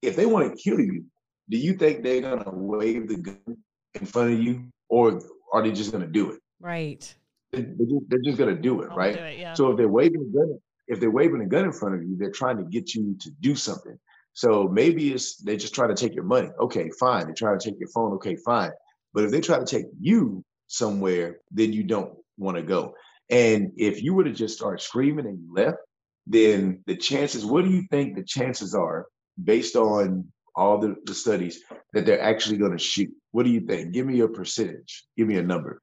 [0.00, 1.04] if they want to kill you,
[1.48, 3.56] do you think they're gonna wave the gun
[3.94, 5.20] in front of you, or
[5.52, 6.40] are they just gonna do it?
[6.60, 7.14] Right.
[7.52, 9.14] They- They're just, just gonna do it, I'll right?
[9.14, 9.54] do it, yeah.
[9.54, 12.16] So if they're waving a gun, if they're waving a gun in front of you,
[12.16, 13.98] they're trying to get you to do something.
[14.32, 16.50] So maybe it's they just try to take your money.
[16.60, 17.26] Okay, fine.
[17.26, 18.12] They try to take your phone.
[18.14, 18.70] Okay, fine.
[19.14, 22.94] But if they try to take you somewhere, then you don't want to go.
[23.30, 25.78] And if you were to just start screaming and you left,
[26.26, 29.06] then the chances, what do you think the chances are
[29.42, 33.10] based on all the, the studies that they're actually going to shoot?
[33.32, 33.92] What do you think?
[33.92, 35.04] Give me a percentage.
[35.16, 35.82] Give me a number.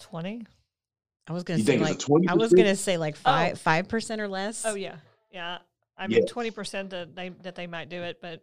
[0.00, 0.46] 20?
[1.28, 2.28] I was gonna say like 20%?
[2.28, 3.20] I was gonna say like oh.
[3.22, 4.64] five five percent or less.
[4.64, 4.96] Oh, yeah.
[5.30, 5.58] Yeah.
[5.96, 6.32] I mean, Yes.
[6.32, 8.42] 20% that they, that they might do it, but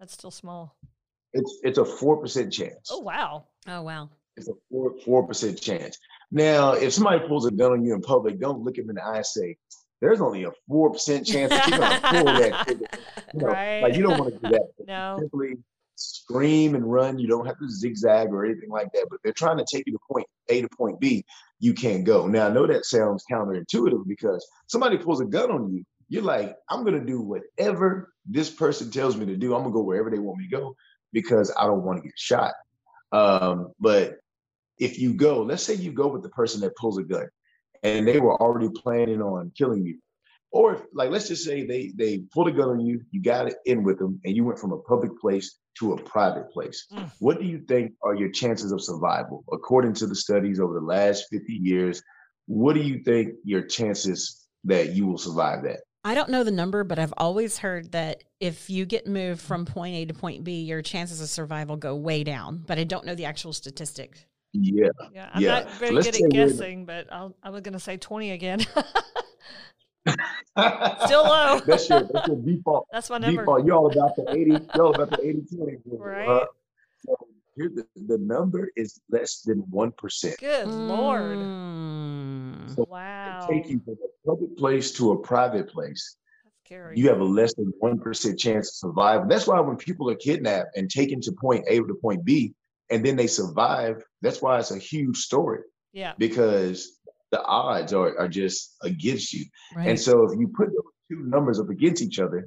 [0.00, 0.74] that's still small.
[1.34, 2.88] It's it's a four percent chance.
[2.90, 3.44] Oh, wow.
[3.68, 4.10] Oh wow.
[4.36, 5.98] It's a four four percent chance.
[6.30, 9.04] Now, if somebody pulls a gun on you in public, don't look him in the
[9.04, 9.56] eye and say,
[10.04, 12.86] "There's only a four percent chance that you're gonna pull that." trigger."
[13.32, 13.82] You know, Right.
[13.82, 14.68] Like you don't want to do that.
[14.86, 15.16] No.
[15.18, 15.56] Simply
[15.96, 17.18] scream and run.
[17.18, 19.06] You don't have to zigzag or anything like that.
[19.08, 21.24] But they're trying to take you to point A to point B,
[21.58, 22.26] you can't go.
[22.26, 25.84] Now, I know that sounds counterintuitive because somebody pulls a gun on you.
[26.08, 29.54] You're like, I'm gonna do whatever this person tells me to do.
[29.54, 30.76] I'm gonna go wherever they want me to go
[31.12, 32.52] because I don't want to get shot.
[33.12, 34.18] Um, but
[34.78, 37.28] if you go, let's say you go with the person that pulls a gun
[37.84, 39.98] and they were already planning on killing you.
[40.50, 43.48] Or if, like let's just say they they pulled a gun on you, you got
[43.48, 46.86] it in with them, and you went from a public place to a private place.
[46.92, 47.10] Mm.
[47.18, 49.44] What do you think are your chances of survival?
[49.52, 52.00] According to the studies over the last 50 years,
[52.46, 55.80] what do you think your chances that you will survive that?
[56.04, 59.64] I don't know the number, but I've always heard that if you get moved from
[59.64, 62.62] point A to point B, your chances of survival go way down.
[62.66, 64.28] But I don't know the actual statistic.
[64.54, 64.88] Yeah.
[65.12, 65.30] Yeah.
[65.34, 65.60] I'm Yeah.
[65.60, 68.30] not very let's good at we're- guessing, but I'll, I was going to say 20
[68.30, 68.60] again.
[71.06, 71.60] Still low.
[71.66, 73.42] that's your that's your default That's my number.
[73.42, 73.64] default.
[73.66, 75.76] You're all about the 80, you're all about the 80 20.
[75.98, 76.46] Right.
[77.04, 77.16] so
[77.56, 80.36] here the, the number is less than one percent.
[80.38, 81.22] Good Lord.
[81.38, 82.74] Mm.
[82.76, 83.46] So Wow.
[83.50, 86.16] Take you from a public place to a private place.
[86.44, 86.98] That's scary.
[86.98, 89.28] you have a less than 1% chance to survive.
[89.28, 92.52] That's why when people are kidnapped and taken to point A to point B,
[92.90, 95.60] and then they survive, that's why it's a huge story
[95.92, 96.12] yeah.
[96.18, 96.98] because
[97.30, 99.46] the odds are, are just against you.
[99.74, 99.88] Right.
[99.88, 102.46] And so if you put those two numbers up against each other,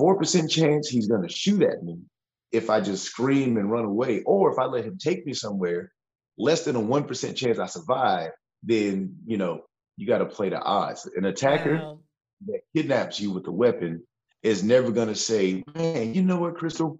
[0.00, 1.98] 4% chance he's going to shoot at me
[2.50, 5.92] if I just scream and run away, or if I let him take me somewhere,
[6.38, 8.30] less than a 1% chance I survive,
[8.62, 9.62] then, you know,
[9.96, 11.08] you got to play the odds.
[11.16, 12.00] An attacker Wow.
[12.46, 14.02] that kidnaps you with a weapon
[14.42, 16.98] is never going to say, man, you know what, Crystal?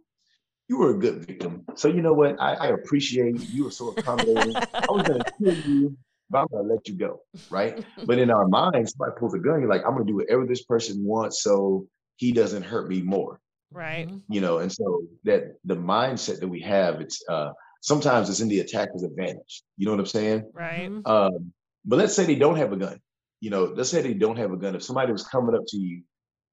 [0.68, 1.64] You were a good victim.
[1.76, 2.40] So you know what?
[2.40, 4.54] I, I appreciate you were so accommodating.
[4.57, 5.96] I was going to kill you,
[6.28, 7.20] but I'm going to let you go.
[7.50, 7.85] Right.
[8.04, 10.46] But in our minds, somebody pulls a gun, you're like, I'm going to do whatever
[10.46, 13.40] this person wants so he doesn't hurt me more.
[13.70, 14.09] Right.
[14.09, 14.22] Mhm.
[14.28, 17.50] You know, and so that the mindset that we have, it's uh
[17.83, 19.62] sometimes it's in the attacker's advantage.
[19.76, 20.50] You know what I'm saying?
[20.54, 20.90] Right.
[20.90, 21.07] Mhm.
[21.07, 21.52] Um,
[21.85, 22.98] but let's say they don't have a gun.
[23.40, 24.74] You know, let's say they don't have a gun.
[24.74, 26.02] If somebody was coming up to you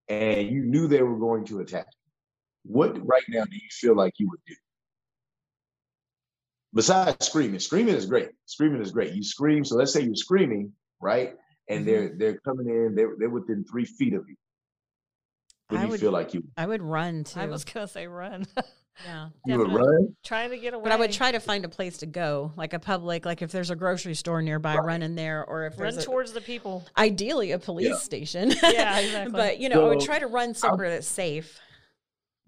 [0.07, 2.04] and you knew they were going to attack you,
[2.67, 4.55] what right now do you feel like you would do?
[6.73, 8.29] Besides screaming, screaming is great.
[8.45, 9.13] Screaming is great.
[9.13, 9.63] You scream.
[9.63, 11.35] So let's say you're screaming, right?
[11.69, 11.89] And mm-hmm.
[11.89, 12.95] they're they're coming in.
[12.95, 14.35] They're they're within three feet of you.
[15.69, 17.39] What I do you would- feel like you I would run too.
[17.39, 18.45] I was gonna say run.
[19.05, 19.29] yeah.
[19.45, 20.15] you would run?
[20.23, 20.83] Trying to get away.
[20.83, 23.51] But I would try to find a place to go, like a public, like if
[23.51, 24.85] there's a grocery store nearby, Right.
[24.85, 26.85] run in there, or if run there's a, towards the people.
[26.97, 28.51] ideally a police station.
[28.63, 29.31] Yeah, exactly.
[29.31, 31.59] but you know, I would try to run somewhere that's safe.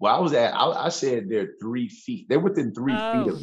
[0.00, 0.54] Well, I was at.
[0.54, 2.26] I, I said they're three feet.
[2.28, 3.30] They're within three feet Oh.
[3.30, 3.40] of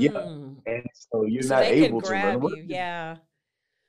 [0.00, 0.56] you, Mm.
[0.66, 2.40] and so you're So not able to run.
[2.40, 2.64] What you.
[2.66, 3.16] Yeah.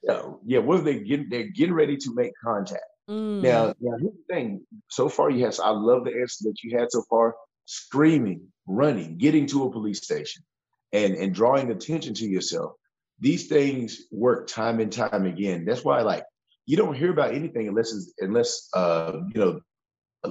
[0.03, 0.59] Yeah, yeah.
[0.59, 1.29] What they get?
[1.29, 2.83] They're getting ready to make contact.
[3.09, 3.41] Mm.
[3.41, 4.61] Now, now here's the thing.
[4.89, 5.59] So far, yes.
[5.59, 7.35] I love the answer that you had so far.
[7.65, 10.43] Screaming, running, getting to a police station,
[10.91, 12.73] and and drawing attention to yourself.
[13.19, 15.63] These things work time and time again.
[15.65, 16.23] That's why, like,
[16.65, 19.59] you don't hear about anything unless unless uh you know,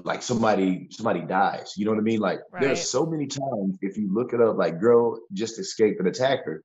[0.05, 1.74] like somebody somebody dies.
[1.76, 2.20] You know what I mean?
[2.20, 2.62] Like, Right.
[2.62, 6.62] there's so many times if you look it up, like, girl just escaped an attacker.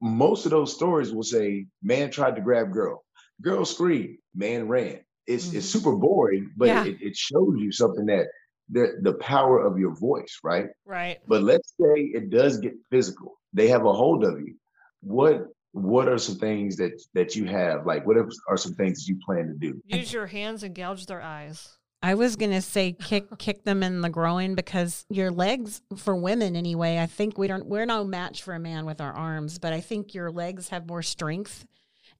[0.00, 3.04] Most of those stories will say, man tried to grab girl,
[3.42, 5.70] girl screamed, man ran it's it's Mhm.
[5.72, 6.84] super boring, but Yeah.
[6.86, 8.28] it, it shows you something that
[8.70, 10.68] the the power of your voice, right?
[10.86, 11.18] Right.
[11.26, 13.38] But let's say it does get physical.
[13.52, 14.56] They have a hold of you.
[15.00, 17.84] What what are some things that that you have?
[17.86, 19.82] Like what are are some things that you plan to do?
[19.84, 21.76] Use your hands and gouge their eyes.
[22.02, 26.56] I was gonna say kick kick them in the groin because your legs for women
[26.56, 26.98] anyway.
[26.98, 29.80] I think we don't we're no match for a man with our arms, but I
[29.80, 31.66] think your legs have more strength.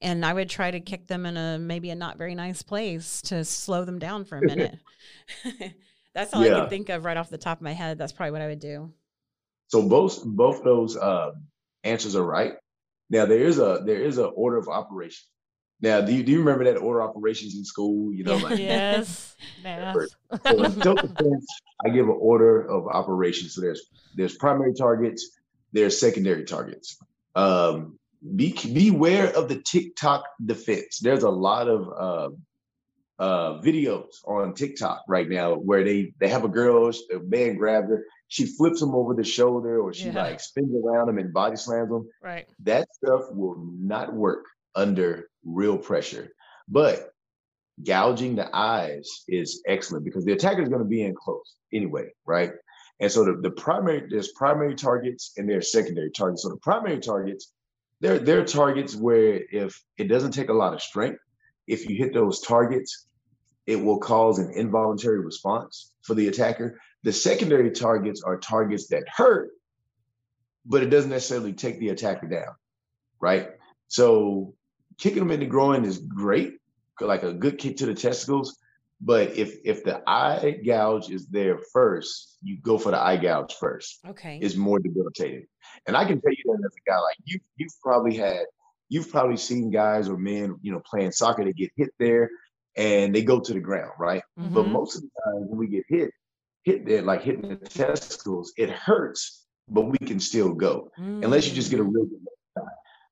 [0.01, 3.21] And I would try to kick them in a maybe a not very nice place
[3.23, 4.79] to slow them down for a minute.
[6.15, 7.99] That's all I can think of right off the top of my head.
[7.99, 8.93] That's probably what I would do.
[9.69, 11.45] So both both those um,
[11.85, 12.55] answers are right.
[13.11, 15.25] Now there is a there is a order of operation.
[15.81, 18.13] Now do you do you remember that order operations in school?
[18.13, 19.37] You know, like Yes.
[19.63, 19.97] Math.
[20.47, 21.47] So in self-defense,
[21.85, 23.55] I give an order of operations.
[23.55, 23.83] So there's
[24.15, 25.31] there's primary targets,
[25.73, 26.97] there's secondary targets.
[27.35, 27.99] Um,
[28.35, 30.99] be beware of the TikTok defense.
[31.01, 36.45] There's a lot of uh, uh, videos on TikTok right now where they they have
[36.45, 40.23] a girl, a man grabs her, she flips him over the shoulder, or she Yeah.
[40.25, 42.49] like spins around him and body slams him Right.
[42.65, 44.45] that stuff will not work
[44.79, 46.33] under real pressure.
[46.69, 47.11] But
[47.85, 52.09] gouging the eyes is excellent because the attacker is going to be in close anyway,
[52.25, 52.53] right?
[53.01, 56.43] And so the, the primary there's primary targets and there's secondary targets.
[56.43, 57.53] So the primary targets,
[58.01, 61.21] they're they're targets where if it doesn't take a lot of strength,
[61.67, 63.07] if you hit those targets,
[63.67, 66.81] it will cause an involuntary response for the attacker.
[67.05, 69.51] The secondary targets are targets that hurt,
[70.67, 72.55] but it doesn't necessarily take the attacker down,
[73.21, 73.51] right?
[73.89, 74.55] So
[74.99, 76.59] kicking them in the groin is great,
[77.01, 78.59] like a good kick to the testicles.
[79.01, 83.55] But if if the eye gouge is there first, you go for the eye gouge
[83.55, 84.01] first.
[84.05, 84.39] Okay.
[84.43, 85.47] It's more debilitating.
[85.87, 88.45] And I can tell you that as a guy, like you, you've probably had,
[88.89, 92.29] you've probably seen guys or men, you know, playing soccer that get hit there
[92.77, 94.23] and they go to the ground, right?
[94.37, 94.73] But Mhm.
[94.73, 96.11] most of the time when we get hit,
[96.65, 100.91] hit there, like hitting the testicles, it hurts, but we can still go
[101.23, 102.67] unless you just get a real good shot.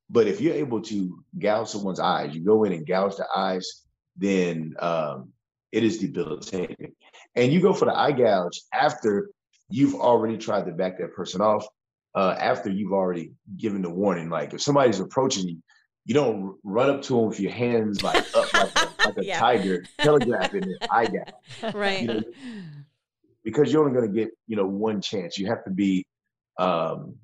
[0.09, 3.83] But if you're able to gouge someone's eyes, you go in and gouge the eyes,
[4.16, 5.33] then um,
[5.72, 6.93] it is debilitating.
[7.35, 9.30] And you go for the eye gouge after
[9.68, 11.66] you've already tried to back that person off,
[12.14, 14.30] uh, after you've already given the warning.
[14.30, 15.62] Like if somebody's approaching you,
[16.05, 19.24] you don't run up to them with your hands like up like a, like a
[19.24, 19.41] Yeah.
[19.41, 22.01] tiger, telegraphing the eye gouge right.
[22.03, 22.22] you know,
[23.43, 25.37] because you're only going to get you know one chance.
[25.37, 26.07] You have to be,
[26.59, 27.16] um,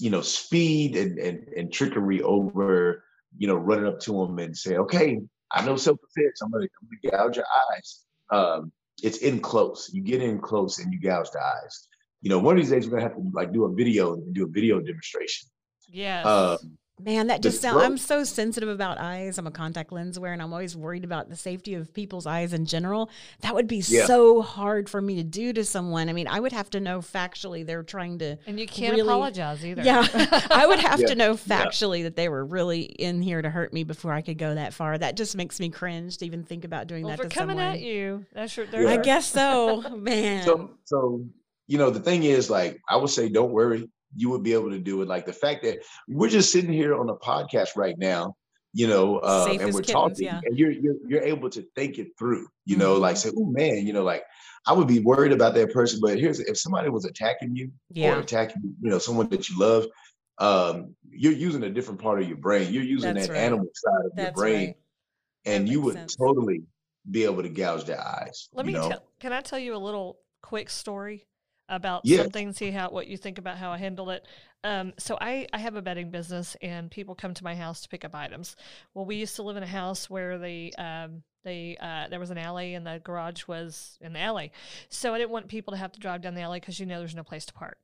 [0.00, 3.04] you know, speed and, and and trickery over,
[3.36, 5.20] you know, running up to them and say, okay,
[5.50, 6.40] I know self defense.
[6.42, 6.68] I'm going
[7.02, 8.04] to gouge your eyes.
[8.30, 8.72] um,
[9.02, 9.90] it's in close.
[9.92, 11.88] You get in close and you gouge the eyes.
[12.20, 14.34] You know, one of these days we're gonna have to like do a video and
[14.34, 15.48] do a video demonstration.
[15.88, 16.24] Yes.
[16.26, 17.82] Um, Man, that just sounds.
[17.82, 19.38] I'm so sensitive about eyes.
[19.38, 22.52] I'm a contact lens wearer, and I'm always worried about the safety of people's eyes
[22.52, 23.10] in general.
[23.40, 24.06] That would be Yeah.
[24.06, 26.08] so hard for me to do to someone.
[26.08, 28.36] I mean, I would have to know factually they're trying to.
[28.46, 29.82] and you can't really- apologize either.
[29.82, 30.06] Yeah,
[30.50, 31.08] I would have Yeah.
[31.08, 34.38] to know factually that they were really in here to hurt me before I could
[34.38, 34.96] go that far.
[34.98, 37.56] That just makes me cringe to even think about doing well, that for to coming
[37.58, 37.74] someone.
[37.74, 38.66] at you, that's your.
[38.72, 38.88] Yeah.
[38.90, 40.44] I guess so, man.
[40.44, 41.24] so so
[41.66, 44.70] you know the thing is like I would say don't worry you would be able
[44.70, 47.96] to do it like the fact that we're just sitting here on a podcast right
[47.98, 48.34] now
[48.74, 50.40] you know uh, and we're kittens, talking yeah.
[50.44, 53.00] and you're, you're you're able to think it through you know Mhm.
[53.00, 54.22] like say oh man you know like
[54.66, 58.16] I would be worried about that person but here's if somebody was attacking you Yeah.
[58.16, 59.86] or attacking you know someone that you love
[60.38, 63.42] um you're using a different part of your brain you're using That's that right.
[63.42, 64.76] animal side of That's your brain right.
[65.44, 66.16] and you would sense.
[66.16, 66.62] totally
[67.10, 68.88] be able to gouge their eyes Let you me know?
[68.88, 69.02] tell.
[69.20, 71.26] Can I tell you a little quick story
[71.68, 72.20] about Yes.
[72.22, 72.52] something?
[72.52, 74.26] See how what you think about how I handle it.
[74.64, 77.88] Um, so I I have a bedding business, and people come to my house to
[77.88, 78.56] pick up items.
[78.94, 82.30] Well, we used to live in a house where the um, the uh, there was
[82.30, 84.52] an alley, and the garage was in the alley.
[84.88, 86.98] So I didn't want people to have to drive down the alley because you know
[87.00, 87.78] there's no place to park.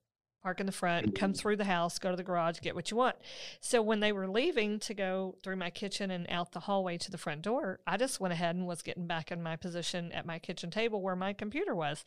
[0.49, 1.39] Park in the front, come mm-hmm.
[1.39, 3.17] through the house, go to the garage, get what you want.
[3.61, 7.11] So when they were leaving to go through my kitchen and out the hallway to
[7.11, 10.25] the front door, I just went ahead and was getting back in my position at
[10.25, 12.03] my kitchen table where my computer was.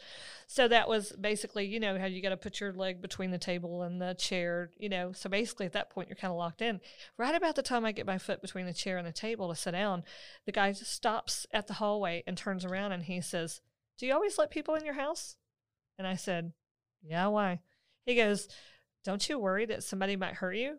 [0.47, 3.37] So that was basically, you know, how you got to put your leg between the
[3.37, 5.11] table and the chair, you know.
[5.11, 6.81] So basically at that point you're kind of locked in.
[7.19, 9.55] Right about the time I get my foot between the chair and the table to
[9.55, 10.03] sit down,
[10.47, 13.61] the guy just stops at the hallway and turns around and he says,
[13.99, 15.35] "Do you always let people in your house?"
[15.99, 16.53] And I said,
[17.03, 17.59] "Yeah, why?"
[18.05, 18.47] He goes,
[19.03, 20.77] Don't you worry that somebody might hurt you?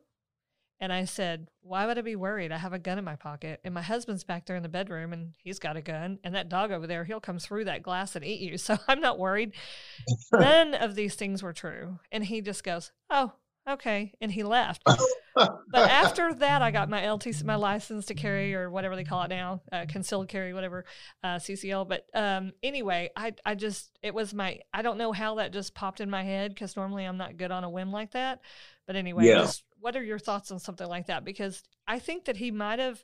[0.81, 2.51] And I said, Why would I be worried?
[2.51, 5.12] I have a gun in my pocket, and my husband's back there in the bedroom,
[5.12, 8.16] and he's got a gun, and that dog over there, he'll come through that glass
[8.16, 8.59] and eat you.
[8.59, 9.53] So I'm not worried.
[10.33, 11.99] None of these things were true.
[12.11, 13.33] And he just goes, Oh,
[13.68, 14.12] okay.
[14.20, 14.83] And he left.
[15.35, 19.22] But after that, I got my LTC, my license to carry, or whatever they call
[19.22, 20.85] it now, uh, concealed carry, whatever,
[21.24, 21.89] uh, CCL.
[21.89, 25.74] But um, anyway, I I just it was my I don't know how that just
[25.74, 28.41] popped in my head because normally I'm not good on a whim like that.
[28.87, 29.39] But anyway, Yeah.
[29.39, 31.24] just what are your thoughts on something like that?
[31.24, 33.03] Because I think that he might have.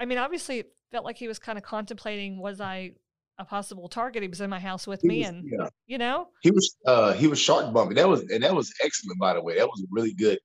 [0.00, 2.92] I mean, obviously, it felt like he was kind of contemplating was I
[3.38, 4.22] a possible target?
[4.22, 5.68] He was in my house with He me, was- and yeah.
[5.86, 7.96] you know, He was uh he was shark bumping.
[7.96, 9.56] That was and that was excellent by the way.
[9.56, 10.38] That was really good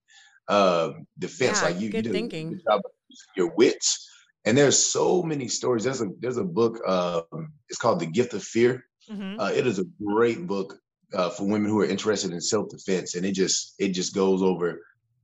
[0.50, 1.62] um defense.
[1.62, 2.50] Yeah, like you, good you thinking.
[2.52, 4.10] good job using your wits.
[4.46, 5.84] And there's so many stories.
[5.84, 8.84] There's a there's a book um it's called The Gift of Fear.
[9.12, 9.40] mhm.
[9.40, 10.80] Uh, it is a great book
[11.14, 14.82] uh, for women who are interested in self-defense and it just it just goes over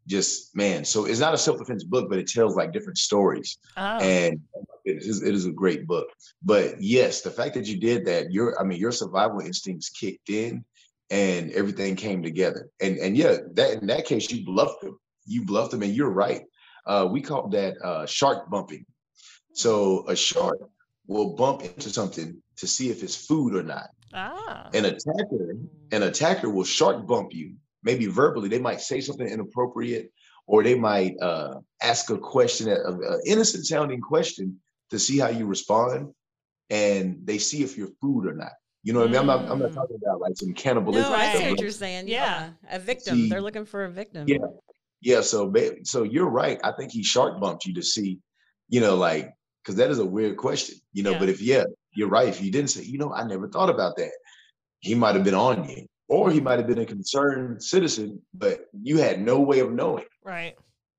[0.07, 3.97] just man so it's not a self-defense book but it tells like different stories oh,
[3.99, 4.39] and
[4.85, 6.07] it is, it is a great book
[6.41, 10.29] but yes the fact that you did that your i mean your survival instincts kicked
[10.29, 10.63] in
[11.09, 15.43] and everything came together and and yeah that in that case you bluffed them you
[15.45, 16.43] bluffed them and you're right
[16.87, 18.85] uh we call that uh shark bumping
[19.53, 20.59] so a shark
[21.07, 25.55] will bump into something to see if it's food or not ah, an attacker
[25.91, 30.11] an attacker will shark bump you maybe verbally they might say something inappropriate
[30.47, 34.59] or they might uh, ask a question an innocent sounding question
[34.89, 36.13] to see how you respond
[36.69, 38.51] and they see if you're food or not
[38.83, 39.75] you know what i mean i'm not, I'm not Mm.
[39.75, 42.07] talking about like some cannibalism No, I see what you're saying.
[42.07, 42.49] Yeah.
[42.69, 43.15] Yeah, a victim.
[43.15, 44.27] See- They're looking for a victim.
[44.27, 44.37] Yeah.
[45.03, 45.51] Yeah so
[45.83, 48.19] so you're right i think he shark bumped you to see
[48.69, 49.31] you know like
[49.61, 51.19] because that is a weird question you know Yeah.
[51.19, 53.95] but if yeah you're right if you didn't say you know i never thought about
[53.97, 54.11] that
[54.79, 58.65] he might have been on you or he might have been a concerned citizen but
[58.81, 60.55] you had no way of knowing right.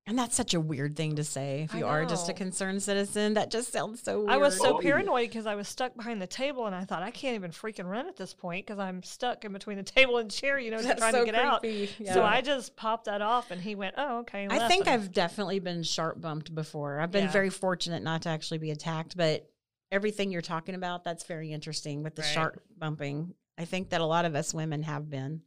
[0.07, 2.83] And that's such a weird thing to say if I you are just a concerned
[2.83, 3.33] citizen.
[3.33, 4.29] That just sounds so weird.
[4.29, 7.01] I was so Oh, paranoid because I was stuck behind the table, and I thought
[7.01, 10.17] I can't even freaking run at this point because I'm stuck in between the table
[10.19, 10.59] and chair.
[10.59, 11.61] You know, That's trying so to get out.
[11.61, 12.05] creepy.
[12.05, 15.11] So I just popped that off, and he went, "Oh, okay." I think and- I've
[15.11, 16.99] definitely been shark bumped before.
[16.99, 17.31] I've been Yeah.
[17.31, 19.49] very fortunate not to actually be attacked, but
[19.91, 22.31] everything you're talking about, that's very interesting with the Right.
[22.31, 23.33] shark bumping.
[23.57, 25.41] I think that a lot of us women have been.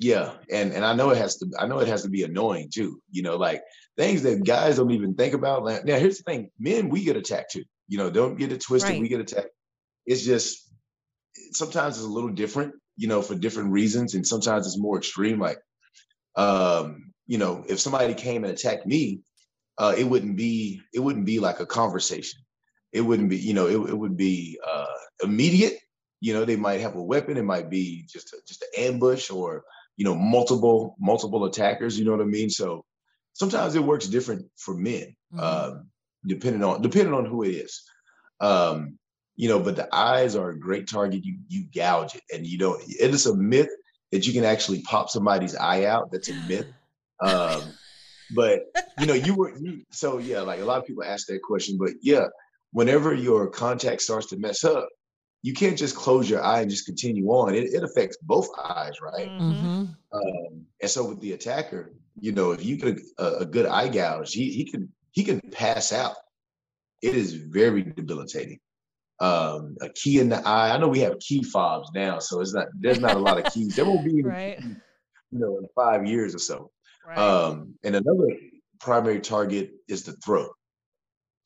[0.00, 2.70] Yeah and and i know it has to i know it has to be annoying
[2.72, 3.62] too you know like
[3.98, 7.16] things that guys don't even think about like now here's the thing men we get
[7.16, 9.00] attacked too you know don't get it twisted Right.
[9.00, 9.50] we get attacked
[10.06, 10.72] it's just
[11.52, 15.38] sometimes it's a little different you know for different reasons and sometimes it's more extreme
[15.38, 15.58] like
[16.36, 19.20] um you know if somebody came and attacked me
[19.76, 22.40] uh it wouldn't be it wouldn't be like a conversation
[22.92, 24.86] it wouldn't be you know it, it would be uh
[25.22, 25.78] immediate
[26.20, 29.30] you know they might have a weapon it might be just a, just an ambush
[29.30, 29.62] or
[30.00, 32.68] you know multiple multiple attackers you know what i mean so
[33.34, 35.40] sometimes it works different for men Mhm.
[35.48, 35.72] um
[36.32, 37.72] depending on depending on who it is
[38.48, 38.78] um
[39.40, 41.24] you know, but the eyes are a great target.
[41.24, 42.78] You you gouge it, and you don't.
[42.86, 43.70] It is a myth
[44.12, 46.10] that you can actually pop somebody's eye out.
[46.12, 46.66] That's a myth.
[47.22, 47.62] Um,
[48.34, 48.60] but
[48.98, 50.40] you know, you were you, so yeah.
[50.40, 52.26] Like a lot of people ask that question, but yeah,
[52.72, 54.86] whenever your contact starts to mess up,
[55.42, 57.54] you can't just close your eye and just continue on.
[57.54, 59.28] It, it affects both eyes, right?
[59.28, 59.84] Mm-hmm.
[60.12, 63.88] Um, and so with the attacker, you know, if you get a, a good eye
[63.88, 66.16] gouge, he he can he can pass out.
[67.02, 68.60] It is very debilitating.
[69.20, 70.74] Um, a key in the eye.
[70.74, 73.52] I know we have key fobs now, so it's not there's not a lot of
[73.52, 73.76] keys.
[73.76, 74.60] There won't be, Right.
[74.60, 76.70] you know, in five years or so.
[77.06, 77.18] Right.
[77.18, 78.28] Um, and another
[78.78, 80.50] primary target is the throat.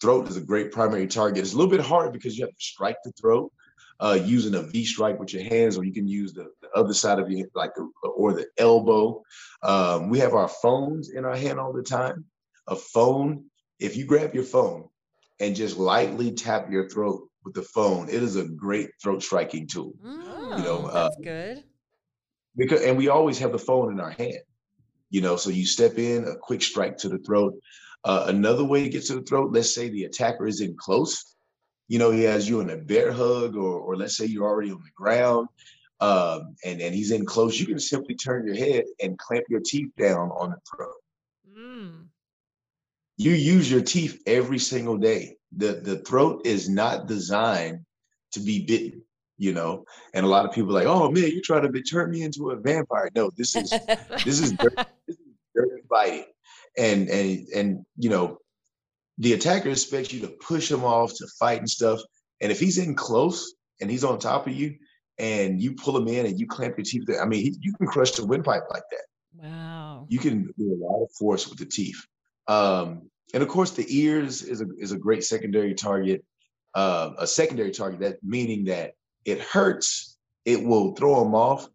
[0.00, 1.38] Throat is a great primary target.
[1.38, 3.52] It's a little bit hard because you have to strike the throat
[4.00, 6.94] uh, using a V strike with your hands, or you can use the, the other
[6.94, 7.72] side of your like
[8.02, 9.22] or the elbow.
[9.62, 12.24] Um, we have our phones in our hand all the time.
[12.68, 13.44] A phone,
[13.78, 14.88] if you grab your phone
[15.40, 19.66] and just lightly tap your throat with the phone, it is a great throat striking
[19.66, 19.94] tool.
[20.04, 21.64] Mm, You know, uh, that's good.
[22.56, 24.38] because and we always have the phone in our hand
[25.10, 27.54] you know so you step in a quick strike to the throat
[28.04, 31.33] uh, another way to get to the throat let's say the attacker is in close
[31.88, 34.70] you know he has you in a bear hug or or let's say you're already
[34.70, 35.48] on the ground
[36.00, 39.60] um, and and he's in close you can simply turn your head and clamp your
[39.64, 40.94] teeth down on the throat.
[41.56, 42.06] Mm.
[43.16, 45.36] you use your teeth every single day.
[45.56, 47.84] The the throat is not designed
[48.32, 49.02] to be bitten
[49.36, 49.84] you know?
[50.12, 52.50] And a lot of people are like oh man you're trying to turn me into
[52.50, 53.10] a vampire.
[53.14, 53.70] No this is
[54.24, 54.76] this is dirty,
[55.06, 56.24] this is dirty fighting
[56.76, 58.38] and and and you know
[59.18, 62.00] the attacker expects you to push him off to fight and stuff
[62.40, 64.76] and if he's in close and he's on top of you
[65.18, 67.86] and you pull him in and you clamp your teeth i mean he, you can
[67.86, 69.04] crush the windpipe like that
[69.36, 70.06] wow.
[70.08, 72.00] you can do a lot of force with the teeth.
[72.46, 76.24] Um, and of course, the ears is a is a great secondary target.
[76.74, 78.92] Uh, a secondary target that meaning that
[79.24, 81.68] it hurts, it will throw them off,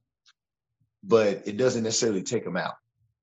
[1.04, 2.74] but it doesn't necessarily take them out.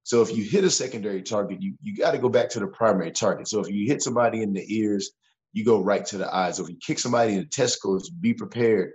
[0.07, 2.69] So if you hit a secondary target, you you got to go back to the
[2.69, 3.49] primary target.
[3.49, 5.11] So if you hit somebody in the ears,
[5.53, 6.57] you go right to the eyes.
[6.57, 8.93] So if you kick somebody in the testicles, be prepared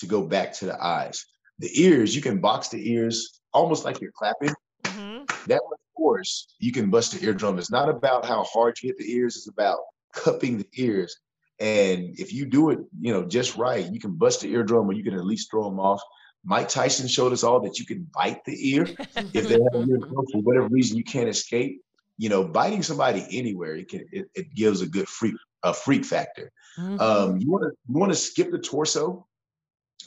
[0.00, 1.24] to go back to the eyes.
[1.60, 4.54] The ears, you can box the ears almost like you're clapping
[4.84, 5.26] Mhm.
[5.46, 7.58] that much force, you can bust the eardrum.
[7.58, 9.78] It's not about how hard you hit the ears, it's about
[10.12, 11.16] cupping the ears.
[11.58, 14.92] And if you do it, you know, just right, you can bust the eardrum or
[14.92, 16.02] you can at least throw them off.
[16.44, 18.82] Mike Tyson showed us all that you can bite the ear
[19.16, 21.82] if they have you in close for whatever reason you can't escape.
[22.16, 26.04] You know, biting somebody anywhere, it can it, it gives a good freak a freak
[26.04, 26.50] factor.
[26.78, 27.00] Mhm.
[27.00, 29.26] Um, you want to you want to skip the torso.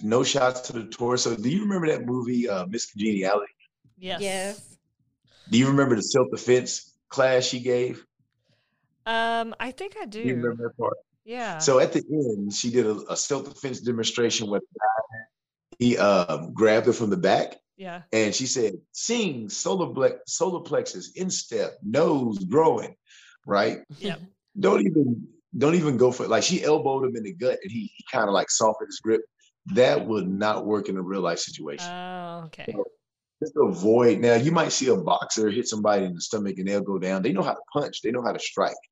[0.02, 1.36] No shots to the torso.
[1.36, 3.54] Do you remember that movie, uh, Miss Congeniality?
[3.98, 4.22] Yes.
[4.22, 4.78] yes.
[5.50, 8.04] Do you remember the self defense class she gave?
[9.06, 10.24] Um, I think I do.
[10.24, 10.98] Do you remember that part?
[11.26, 11.60] Yeah.
[11.60, 14.64] So at the end, she did a, a self defense demonstration with
[15.84, 18.04] he um, grabbed her from the back yeah.
[18.14, 22.96] and she said, "Sing solar ple- solar plexus, instep, nose growing,
[23.46, 23.80] right?
[24.00, 24.22] Yep.
[24.58, 25.28] Don't even
[25.58, 26.30] don't even go for it.
[26.30, 29.02] Like she elbowed him in the gut and he, he kind of like softened his
[29.04, 29.22] grip.
[29.74, 31.90] That would not work in a real life situation.
[31.90, 32.74] Oh, okay.
[33.42, 36.80] just avoid now you might see a boxer hit somebody in the stomach and they'll
[36.80, 38.84] go down they know how to punch they know how to strike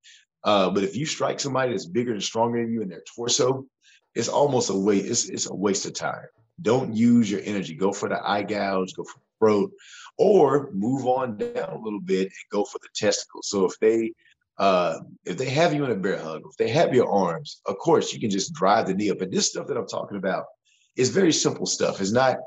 [0.43, 3.65] uh, but if you strike somebody that's bigger and stronger than you in their torso
[4.13, 6.25] it's almost a waste it's, it's a waste of time
[6.61, 7.75] don't use your energy.
[7.75, 9.71] Go for the eye gouge go for the throat
[10.17, 13.49] or move on down a little bit and go for the testicles.
[13.49, 14.13] So if they
[14.57, 17.77] uh, if they have you in a bear hug if they have your arms of
[17.79, 19.21] course you can just drive the knee up.
[19.21, 20.45] And this stuff that i'm talking about
[20.95, 22.01] is very simple stuff.
[22.01, 22.37] It's not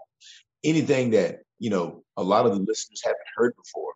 [0.62, 3.93] anything that you know a lot of the listeners haven't heard before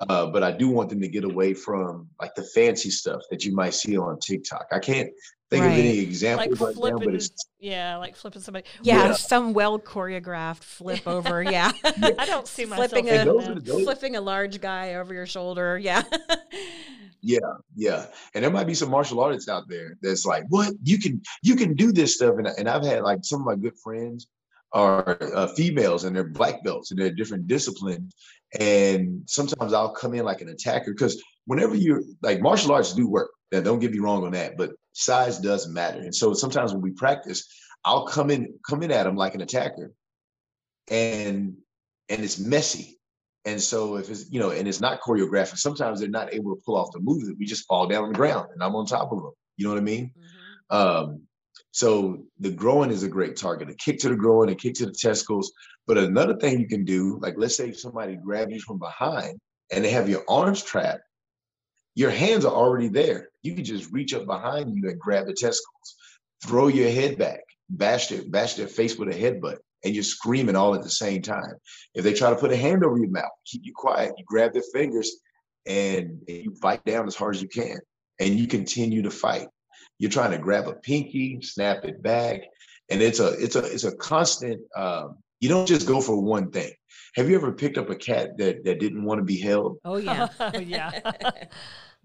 [0.00, 3.44] uh, but i do want them to get away from like the fancy stuff that
[3.44, 5.08] you might see on tiktok i can't
[5.50, 5.78] think of Right.
[5.78, 7.30] any Like examples right now but it's
[7.60, 8.66] Yeah, like flipping somebody.
[8.82, 9.12] Yeah, Yeah.
[9.12, 11.42] some well choreographed flip over.
[11.42, 11.70] Yeah.
[11.84, 13.64] I don't see myself Flipping doing a- that.
[13.64, 15.78] those- Flipping a large guy over your shoulder.
[15.78, 16.02] Yeah.
[17.22, 17.38] yeah.
[17.76, 21.20] yeah and there might be some martial artists out there that's like what you can
[21.42, 24.26] you can do this stuff and, and i've had like some of my good friends
[24.74, 28.12] are uh, females and they're black belts and they're different disciplines.
[28.58, 33.08] And sometimes i'll come in like an attacker because whenever you're like martial arts do
[33.08, 33.30] work.
[33.52, 36.00] Now don't get me wrong on that but size does matter.
[36.00, 37.46] And so sometimes when we practice
[37.84, 39.92] i'll come in come in at them like an attacker
[40.90, 41.56] and
[42.08, 42.98] and it's messy.
[43.46, 46.62] And so if it's you know, and it's not choreographed, sometimes they're not able to
[46.64, 48.86] pull off the move that we just fall down on the ground and I'm on
[48.86, 49.32] top of them.
[49.56, 50.12] You know what I mean?
[50.70, 51.22] Um,
[51.74, 53.68] so the groin is a great target.
[53.68, 55.52] A kick to the groin, a kick to the testicles.
[55.88, 59.40] But another thing you can do, like let's say somebody grabs you from behind
[59.72, 61.02] and they have your arms trapped,
[61.96, 63.30] your hands are already there.
[63.42, 65.96] You can just reach up behind you and grab the testicles.
[66.44, 70.54] throw your head back, bash their bash their face with a headbutt, and you're screaming
[70.54, 71.54] all at the same time.
[71.92, 74.12] If they try to put a hand over your mouth, keep you quiet.
[74.16, 75.10] You grab their fingers
[75.66, 77.78] and you bite down as hard as you can,
[78.20, 79.48] and you continue to fight.
[79.98, 82.42] You're trying to grab a pinky, snap it back,
[82.90, 84.60] and it's a it's a it's a constant.
[84.76, 86.72] Um, you don't just go for one thing.
[87.16, 89.78] Have you ever picked up a cat that that didn't want to be held?
[89.84, 90.28] Oh yeah.
[90.58, 90.90] yeah.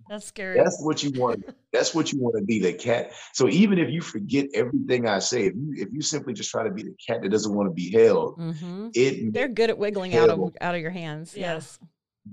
[0.09, 0.57] That's scary.
[0.57, 1.45] That's what you want.
[1.71, 3.11] That's what you want to be, the cat.
[3.33, 6.63] So even if you forget everything I say, if you if you simply just try
[6.63, 9.77] to be the cat that doesn't want to be held, hmm it They're good at
[9.77, 11.35] wiggling out of out of your hands.
[11.35, 11.79] Yes.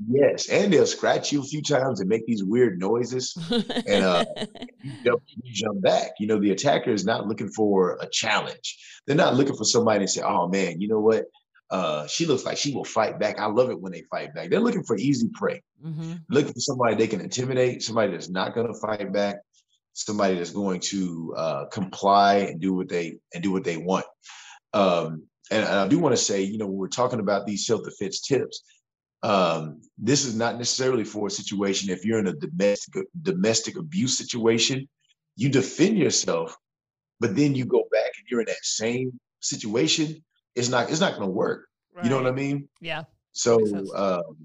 [0.08, 3.36] Yes, and they'll scratch you a few times and make these weird noises.
[3.86, 4.24] And, uh,
[4.82, 6.12] You jump, back.
[6.20, 8.78] You know, the attacker is not looking for a challenge.
[9.06, 11.24] They're not looking for somebody to say, "Oh man, you know what?
[11.70, 14.48] Uh, she looks like she will fight back." I love it when they fight back.
[14.48, 15.62] They're looking for easy prey.
[15.82, 19.38] hmm looking for somebody they can intimidate, somebody that's not going to fight back,
[19.92, 24.06] somebody that's going to uh, comply and do what they and do what they want.
[24.72, 28.20] Um, and, I do want to say, you know, when we're talking about these self-defense
[28.20, 28.62] tips,
[29.26, 31.90] um, this is not necessarily for a situation.
[31.90, 34.88] If you're in a domestic domestic abuse situation,
[35.34, 36.56] you defend yourself,
[37.18, 40.22] but then you go back and you're in that same situation.
[40.54, 41.66] It's not it's not going to work.
[42.02, 42.68] You know what I mean?
[42.80, 43.04] Yeah.
[43.32, 43.58] So
[43.96, 44.36] um,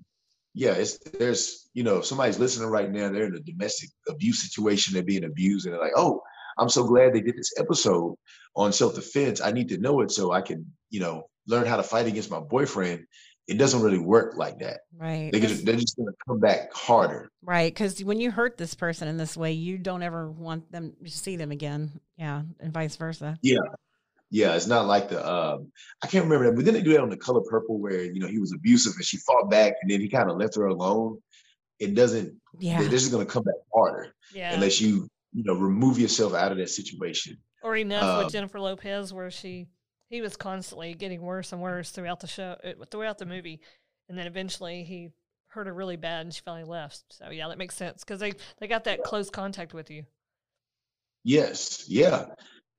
[0.56, 4.94] yeah, it's there's you know somebody's listening right now, they're in a domestic abuse situation,
[4.94, 6.22] they're being abused, and they're like, oh,
[6.58, 8.16] I'm so glad they did this episode
[8.56, 9.42] on self defense.
[9.42, 12.32] I need to know it so I can you know learn how to fight against
[12.32, 13.06] my boyfriend.
[13.48, 14.82] It doesn't really work like that.
[14.98, 15.30] Right.
[15.32, 17.30] They 'Cause- just, they're just gonna come back harder.
[17.44, 20.94] Right, because when you hurt this person in this way, you don't ever want them
[21.04, 22.00] to see them again.
[22.18, 23.38] Yeah, and vice versa.
[23.42, 23.58] Yeah.
[24.34, 25.72] Yeah, it's not like the um,
[26.02, 28.22] I can't remember that, but then they do that on the color purple where you
[28.22, 30.68] know he was abusive and she fought back and then he kind of left her
[30.68, 31.18] alone.
[31.80, 32.40] It doesn't.
[32.60, 34.54] Yeah, They're just gonna come back harder Yeah.
[34.54, 37.38] unless you you know remove yourself out of that situation.
[37.64, 39.68] or enough um, with Jennifer Lopez, where she
[40.12, 43.62] he was constantly getting worse and worse throughout the show, uh, throughout the movie,
[44.10, 45.10] and then eventually he
[45.48, 47.04] hurt her really bad and she finally left.
[47.10, 50.04] So yeah, that makes sense because they they got that close contact with you.
[51.24, 52.26] Yes, yeah.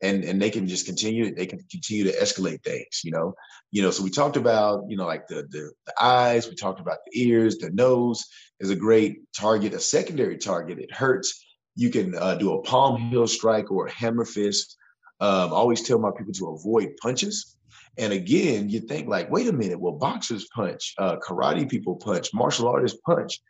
[0.03, 3.35] And and they can just continue, they can continue to escalate things, you know.
[3.71, 6.81] You know, so we talked about, you know, like the the, the eyes, we talked
[6.81, 8.27] about the ears, the nose
[8.61, 10.79] is a great target, a secondary target.
[10.79, 11.43] It hurts.
[11.77, 14.77] You can uh, do a palm heel strike or a hammer fist.
[15.23, 17.57] Um, I always tell my people to avoid punches.
[17.97, 22.35] And again, you think like, wait a minute, well, boxers punch, uh, karate people punch,
[22.35, 23.41] martial artists punch.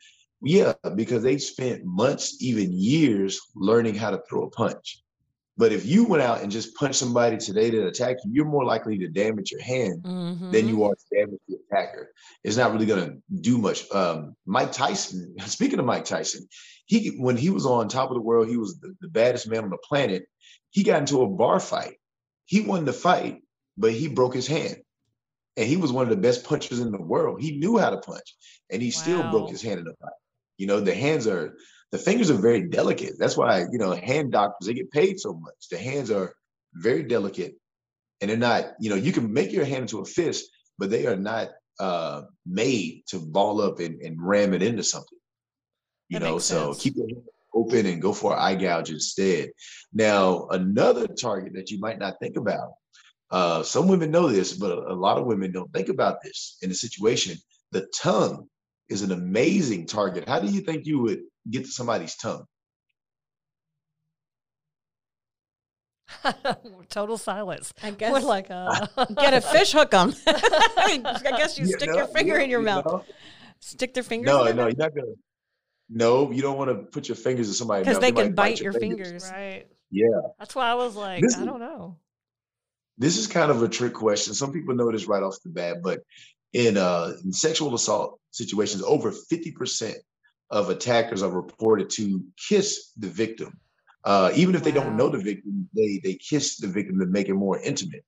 [0.43, 5.01] Yeah, because they spent months, even years, learning how to throw a punch.
[5.57, 8.65] But if you went out and just punched somebody today that attacked you, you're more
[8.65, 10.51] likely to damage your hand Mhm.
[10.51, 12.13] than you are to damage the attacker.
[12.43, 13.91] It's not really going to do much.
[13.93, 16.49] Um, Mike Tyson, speaking of Mike Tyson,
[16.87, 19.65] he when he was on top of the world, he was the, the baddest man
[19.65, 20.27] on the planet.
[20.73, 21.99] He got into a bar fight.
[22.47, 23.43] He won the fight,
[23.79, 24.79] but he broke his hand.
[25.57, 27.41] And he was one of the best punchers in the world.
[27.41, 28.35] He knew how to punch,
[28.71, 30.13] and he still broke his hand in the fight.
[30.57, 31.55] You know, the hands are
[31.93, 33.15] the fingers are very delicate.
[33.19, 35.69] That's why, you know, hand doctors, they get paid so much.
[35.71, 36.35] The hands are
[36.75, 37.55] very delicate
[38.23, 41.07] and they're not, you know, you can make your hand into a fist, but they
[41.07, 45.19] are not uh made to ball up and, and ram it into something.
[46.09, 46.83] You That know, so sense.
[46.83, 47.23] keep your hand
[47.55, 49.51] open and go for an eye gouge instead.
[49.93, 52.73] Now, another target that you might not think about.
[53.31, 56.59] Uh, some women know this, but a, a lot of women don't think about this
[56.63, 57.37] in a situation.
[57.71, 58.49] The tongue
[58.89, 60.29] is an amazing target.
[60.29, 62.45] How do you think you would get to somebody's tongue?
[66.91, 67.73] Total silence.
[67.83, 68.87] I We're guess like, uh,
[69.17, 70.15] get a fish hook them.
[70.27, 72.85] I guess you Yeah, stick no, your finger yeah, in your mouth.
[72.85, 73.05] know?
[73.61, 74.27] Stick their fingers.
[74.27, 75.13] No, in no, their you're not gonna.
[75.95, 78.15] No, you don't want to put your fingers in somebody's because mouth.
[78.15, 79.31] they can bite your fingers.
[79.31, 79.67] right.
[79.91, 80.07] Yeah,
[80.39, 81.99] That's why I was like, This I is- don't know.
[82.97, 84.33] this is kind of a trick question.
[84.33, 86.01] Some people know this right off the bat, but
[86.55, 89.95] in uh in sexual assault situations, over 50%
[90.51, 93.59] of attackers are reported to kiss the victim.
[94.05, 97.29] Uh, even if they don't know the victim, they they kiss the victim to make
[97.29, 98.05] it more intimate.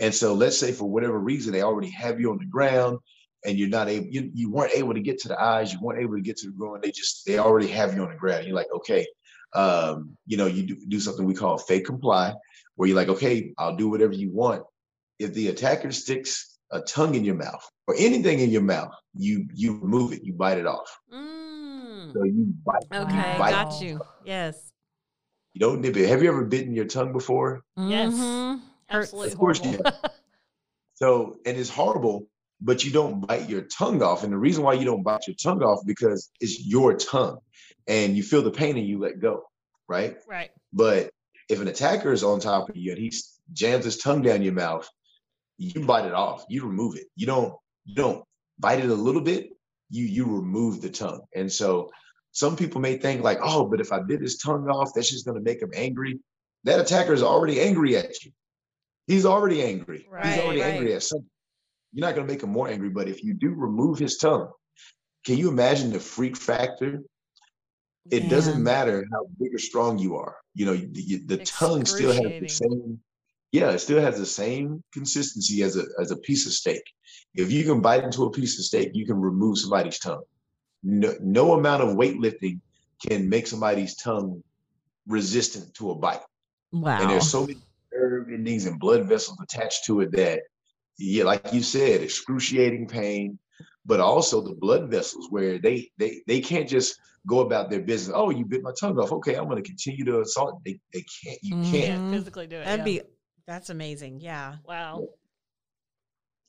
[0.00, 2.98] And so let's say for whatever reason they already have you on the ground
[3.44, 6.02] and you're not able you, you weren't able to get to the eyes, you weren't
[6.02, 8.46] able to get to the groin, they just they already have you on the ground.
[8.46, 9.06] You're like, okay,
[9.54, 12.34] um, you know, you do, do something we call fake comply,
[12.76, 14.62] where you're like, okay, I'll do whatever you want.
[15.18, 19.46] If the attacker sticks a tongue in your mouth or anything in your mouth, you
[19.54, 20.88] you remove it, you bite it off.
[21.12, 22.12] Mm.
[22.12, 24.00] So you bite, Okay, you bite, got you.
[24.24, 24.72] Yes.
[25.52, 26.08] you don't nip it.
[26.08, 27.62] Have you ever bitten your tongue before?
[27.76, 28.12] Yes.
[28.12, 28.60] Mhm.
[28.88, 29.84] Absolutely Of course horrible.
[29.84, 30.10] you
[30.94, 32.28] So, and it's horrible,
[32.60, 34.22] but you don't bite your tongue off.
[34.22, 37.38] And the reason why you don't bite your tongue off because it's your tongue
[37.86, 39.44] and you feel the pain and you let go,
[39.88, 40.16] right?
[40.28, 40.50] right.
[40.72, 41.10] But
[41.48, 43.12] if an attacker is on top of you and he
[43.52, 44.88] jams his tongue down your mouth,
[45.58, 46.44] you bite it off.
[46.48, 47.06] You remove it.
[47.16, 47.54] You don't
[47.84, 48.24] you don't
[48.58, 49.50] bite it a little bit.
[49.88, 51.22] You you remove the tongue.
[51.34, 51.90] And so
[52.32, 55.26] some people may think like, oh, but if I bit his tongue off, that's just
[55.26, 56.20] going to make him angry.
[56.64, 58.30] That attacker is already angry at you.
[59.06, 60.06] He's already angry.
[60.08, 60.74] Right, He's already right.
[60.74, 61.28] angry at something.
[61.92, 62.88] You're not going to make him more angry.
[62.88, 64.50] But if you do remove his tongue,
[65.24, 67.02] can you imagine the freak factor?
[68.10, 70.36] It doesn't matter how big or strong you are.
[70.54, 73.00] You know, the, the tongue still has the same.
[73.52, 76.82] Yeah, it still has the same consistency as a as a piece of steak.
[77.34, 80.22] If you can bite into a piece of steak, you can remove somebody's tongue.
[80.82, 82.60] No, no amount of weightlifting
[83.06, 84.42] can make somebody's tongue
[85.06, 86.22] resistant to a bite.
[86.72, 87.00] Wow.
[87.00, 87.58] And there's so many
[87.92, 90.40] nerve endings and blood vessels attached to it that,
[91.00, 93.38] yeah, like you said, excruciating pain,
[93.86, 98.14] but also the blood vessels where they they they can't just go about their business.
[98.14, 99.12] Oh, you bit my tongue off.
[99.12, 100.60] Okay, I'm going to continue to assault.
[100.64, 101.38] They they can't.
[101.42, 101.70] You Mhm.
[101.70, 101.84] can't.
[101.86, 102.64] Can't physically do it.
[102.64, 103.02] That'd yeah.
[103.02, 103.08] be
[103.46, 104.20] that's amazing.
[104.20, 104.56] Yeah.
[104.64, 105.08] wow.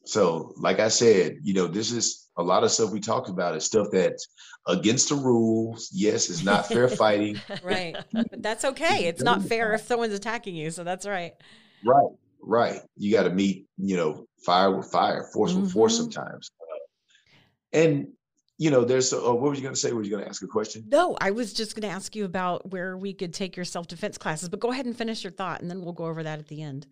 [0.06, 3.56] So, like I said, you know, this is a lot of stuff we talked about
[3.56, 4.28] is stuff that's
[4.68, 5.90] against the rules.
[5.94, 7.40] Yes, it's not fair fighting.
[7.64, 7.96] Right.
[8.12, 9.06] But that's okay.
[9.08, 10.72] It's not fair if someone's attacking you.
[10.72, 11.34] So that's right.
[11.86, 12.10] Right,
[12.42, 12.82] right.
[12.98, 15.98] You got to meet, you know, fire with fire, force with force Mhm.
[15.98, 16.50] sometimes.
[16.62, 16.78] Uh,
[17.74, 18.08] and
[18.58, 19.12] you know, there's.
[19.12, 19.92] Uh, what were you going to say?
[19.92, 20.84] Were you going to ask a question?
[20.88, 23.88] No, I was just going to ask you about where we could take your self
[23.88, 26.38] defense classes, but go ahead and finish your thought and then we'll go over that
[26.38, 26.86] at the end.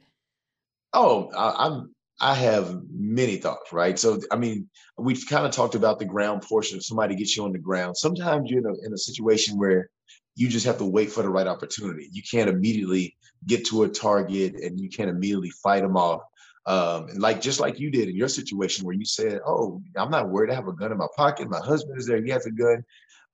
[0.93, 1.93] Oh, I, I'm.
[2.21, 3.97] I have many thoughts, right?
[3.97, 6.77] So, I mean, we've kind of talked about the ground portion.
[6.77, 9.89] If somebody gets you on the ground, sometimes you're in a, in a situation where
[10.35, 12.09] you just have to wait for the right opportunity.
[12.11, 13.15] You can't immediately
[13.47, 16.21] get to a target, and you can't immediately fight them off.
[16.69, 20.11] Um, and like just like you did in your situation where you said, "Oh, I'm
[20.11, 20.51] not worried.
[20.51, 21.49] I have a gun in my pocket.
[21.49, 22.21] My husband is there.
[22.23, 22.79] He has a gun."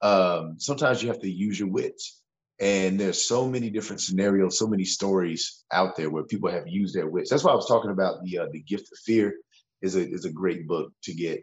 [0.00, 2.22] Um, sometimes you have to use your wits.
[2.58, 6.94] And there's so many different scenarios, so many stories out there where people have used
[6.94, 7.28] their wits.
[7.28, 9.34] That's why I was talking about the uh, the gift of fear
[9.82, 11.40] is a is a great book to get.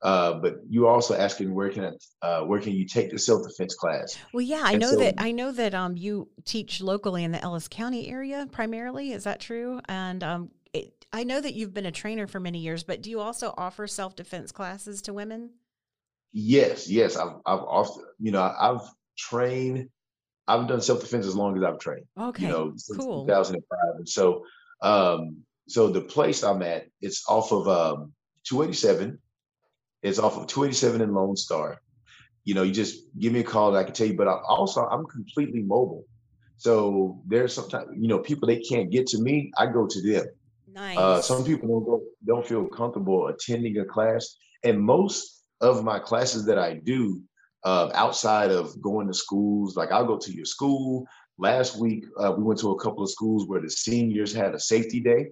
[0.00, 3.46] Uh, but you also asking where can I, uh, where can you take the self
[3.46, 4.16] defense class?
[4.32, 7.32] Well, yeah, I And know so- that I know that um you teach locally in
[7.32, 9.12] the Ellis County area primarily.
[9.12, 9.80] Is that true?
[9.88, 13.08] And um it, I know that you've been a trainer for many years, but do
[13.08, 15.50] you also offer self defense classes to women?
[16.32, 17.16] Yes, yes.
[17.16, 18.82] I've I've often you know I've
[19.16, 19.88] trained.
[20.46, 22.06] I've done self defense as long as I've trained.
[22.18, 23.24] Okay, you know, since cool.
[23.24, 23.78] 2005.
[23.96, 24.44] And so,
[24.82, 25.36] um,
[25.68, 28.12] so the place I'm at, it's off of um,
[28.44, 29.18] 287.
[30.02, 31.80] It's off of 287 in Lone Star.
[32.44, 34.38] You know, you just give me a call and I can tell you, but I
[34.46, 36.04] also I'm completely mobile.
[36.56, 40.26] So there's sometimes, you know, people they can't get to me, I go to them.
[40.74, 40.98] Nice.
[40.98, 46.00] Uh, some people don't go, don't feel comfortable attending a class, and most of my
[46.00, 47.22] classes that I do
[47.64, 51.06] uh, outside of going to schools, like I'll go to your school.
[51.38, 54.58] Last week, uh, we went to a couple of schools where the seniors had a
[54.58, 55.28] safety day,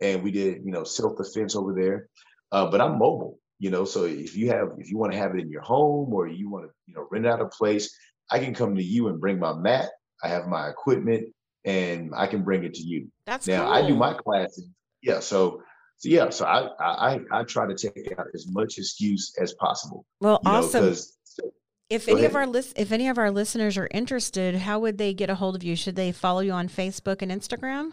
[0.00, 2.08] and we did, you know, self defense over there.
[2.50, 5.36] Uh, but I'm mobile, you know, so if you have, if you want to have
[5.36, 7.96] it in your home or you want to, you know, rent out a place,
[8.32, 9.90] I can come to you and bring my mat.
[10.24, 11.32] I have my equipment,
[11.64, 13.08] and I can bring it to you.
[13.26, 13.72] That's Now cool.
[13.72, 14.68] I do my classes.
[15.02, 15.20] Yeah.
[15.20, 15.62] So,
[15.98, 16.30] so yeah.
[16.30, 20.04] So I, I I I try to take out as much excuse as possible.
[20.20, 20.94] well, You know,
[21.90, 25.12] If any of our lis- if any of our listeners are interested, how would they
[25.14, 25.76] get a hold of you?
[25.76, 27.92] Should they follow you on Facebook and Instagram?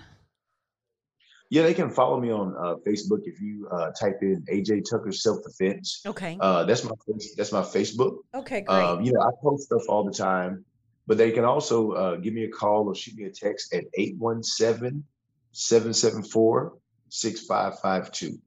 [1.51, 5.11] yeah, they can follow me on uh, Facebook if you uh, type in AJ Tucker
[5.11, 6.01] Self Defense.
[6.05, 6.37] Okay.
[6.39, 6.91] Uh, that's my
[7.37, 8.17] that's my Facebook.
[8.35, 8.75] okay, great.
[8.75, 10.63] Um, you know, I post stuff all the time,
[11.09, 13.83] but they can also uh, give me a call or shoot me a text at
[13.95, 15.03] 817
[15.51, 16.73] 774
[17.09, 18.39] 6552.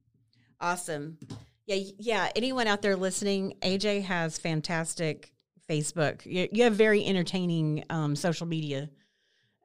[0.61, 1.19] Awesome.
[1.67, 2.31] Yeah, yeah.
[2.37, 5.33] Anyone out there listening, AJ has fantastic
[5.69, 6.25] Facebook.
[6.25, 8.89] You, you have very entertaining um, social media.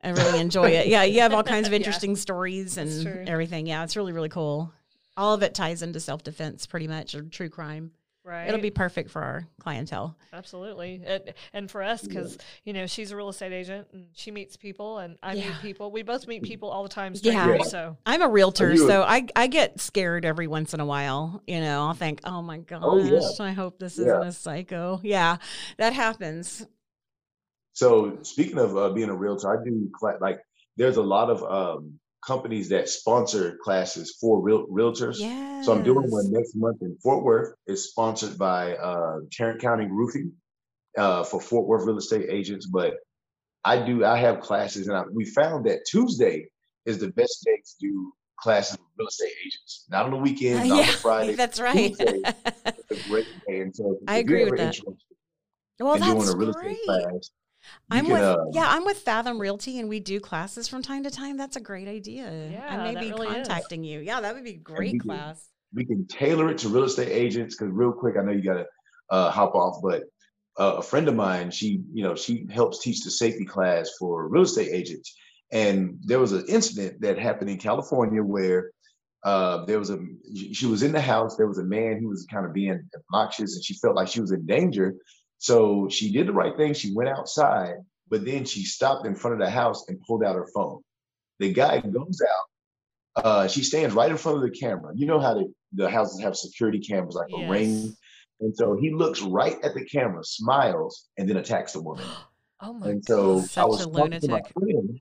[0.03, 0.87] I really enjoy it.
[0.87, 1.77] Yeah, you have all kinds of Yeah.
[1.77, 3.67] interesting stories and everything.
[3.67, 4.73] Yeah, it's really really cool.
[5.15, 7.91] All of it ties into self defense, pretty much, or true crime.
[8.27, 8.45] Right.
[8.49, 10.17] It'll be perfect for our clientele.
[10.33, 11.01] Absolutely.
[11.05, 14.57] And, and for us, because, you know, she's a real estate agent and she meets
[14.57, 15.47] people and I Yeah.
[15.47, 15.91] meet people.
[15.91, 17.13] We both meet people all the time.
[17.15, 17.43] Yeah.
[17.43, 17.69] strangers, Yeah.
[17.69, 21.41] So, I'm a realtor, so I I get scared every once in a while.
[21.47, 23.21] You know, I'll think, oh my gosh, Oh, yeah.
[23.45, 24.99] I hope this isn't a psycho.
[25.03, 25.37] Yeah,
[25.77, 26.67] that happens.
[27.73, 30.39] So speaking of uh, being a realtor, I do cla- like
[30.75, 35.17] there's a lot of um, companies that sponsor classes for real realtors.
[35.19, 35.61] Yeah.
[35.61, 37.53] So I'm doing one next month in Fort Worth.
[37.65, 40.33] It's sponsored by uh, Tarrant County Roofing
[40.97, 42.65] uh, for Fort Worth real estate agents.
[42.65, 42.95] But
[43.63, 46.47] I do I have classes, and I, we found that Tuesday
[46.85, 49.85] is the best day to do classes with real estate agents.
[49.89, 51.35] Not on the weekends, not on yeah, Friday.
[51.35, 51.95] that's right.
[51.95, 52.21] Tuesday
[52.89, 53.61] a great day.
[53.61, 54.77] And so I agree with that.
[55.79, 56.83] well, that's a real estate great.
[56.85, 57.29] class,
[57.89, 61.03] I'm can, with uh, yeah, I'm with Fathom Realty, and we do classes from time
[61.03, 61.37] to time.
[61.37, 62.49] That's a great idea.
[62.51, 63.91] Yeah, I may be really contacting is.
[63.91, 63.99] you.
[63.99, 65.49] Yeah, that would be great we class.
[65.73, 68.43] Can, we can tailor it to real estate agents because real quick, I know you
[68.43, 68.65] got to
[69.09, 70.03] uh, hop off, but
[70.59, 74.27] uh, a friend of mine, she you know she helps teach the safety class for
[74.27, 75.15] real estate agents,
[75.51, 78.71] and there was an incident that happened in California where
[79.23, 79.99] uh, there was a
[80.53, 81.35] she was in the house.
[81.35, 84.21] There was a man who was kind of being obnoxious, and she felt like she
[84.21, 84.95] was in danger.
[85.37, 86.73] So she did the right thing.
[86.73, 87.75] She went outside,
[88.09, 90.81] but then she stopped in front of the house and pulled out her phone.
[91.39, 93.23] The guy goes out.
[93.23, 94.93] Uh, she stands right in front of the camera.
[94.95, 97.47] You know how the, the houses have security cameras, like yes.
[97.47, 97.95] a ring.
[98.39, 102.05] And so he looks right at the camera, smiles, and then attacks the woman.
[102.61, 103.57] oh my And so God.
[103.57, 104.29] I was a lunatic.
[104.29, 104.99] Friend,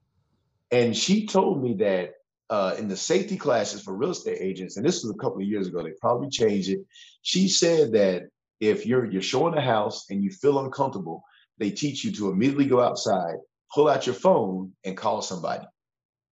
[0.71, 2.13] and she told me that
[2.49, 5.47] uh, in the safety classes for real estate agents, and this was a couple of
[5.47, 6.79] years ago, they probably changed it.
[7.21, 8.23] She said that
[8.59, 11.23] if you're you're showing a house and you feel uncomfortable,
[11.57, 13.35] they teach you to immediately go outside,
[13.73, 15.65] pull out your phone, and call somebody.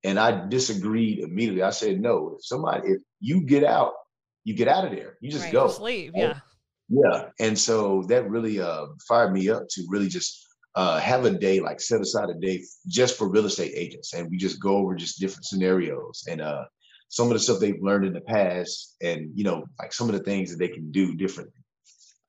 [0.05, 1.63] And I disagreed immediately.
[1.63, 3.95] I said, no, if somebody, if you get out,
[4.45, 5.17] you get out of there.
[5.21, 5.67] You just right, go.
[5.67, 6.13] Just leave.
[6.15, 6.39] Yeah.
[6.91, 7.31] Yeah.
[7.41, 11.61] And so that really uh, fired me up to really just uh, have a day,
[11.61, 14.13] like set aside a day just for real estate agents.
[14.13, 16.65] And we just go over just different scenarios and uh,
[17.09, 20.15] some of the stuff they've learned in the past and, you know, like some of
[20.15, 21.64] the things that they can do differently.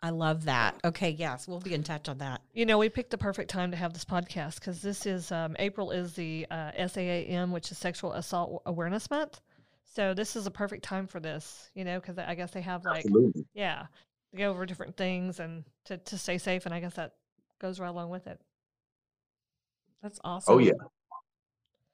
[0.06, 0.80] I love that.
[0.86, 2.40] Okay, yes, we'll be in touch on that.
[2.54, 5.56] You know, we picked the perfect time to have this podcast because this is um,
[5.58, 9.42] April is the uh, SAAM, which is Sexual Assault Awareness Month.
[9.96, 12.86] So this is a perfect time for this, you know, because I guess they have
[12.86, 13.46] like, Absolutely.
[13.56, 13.88] yeah,
[14.30, 16.68] to go over different things and to, to stay safe.
[16.68, 17.14] And I guess that
[17.58, 18.40] goes right along with it.
[20.04, 20.54] That's awesome.
[20.54, 20.74] Oh, yeah.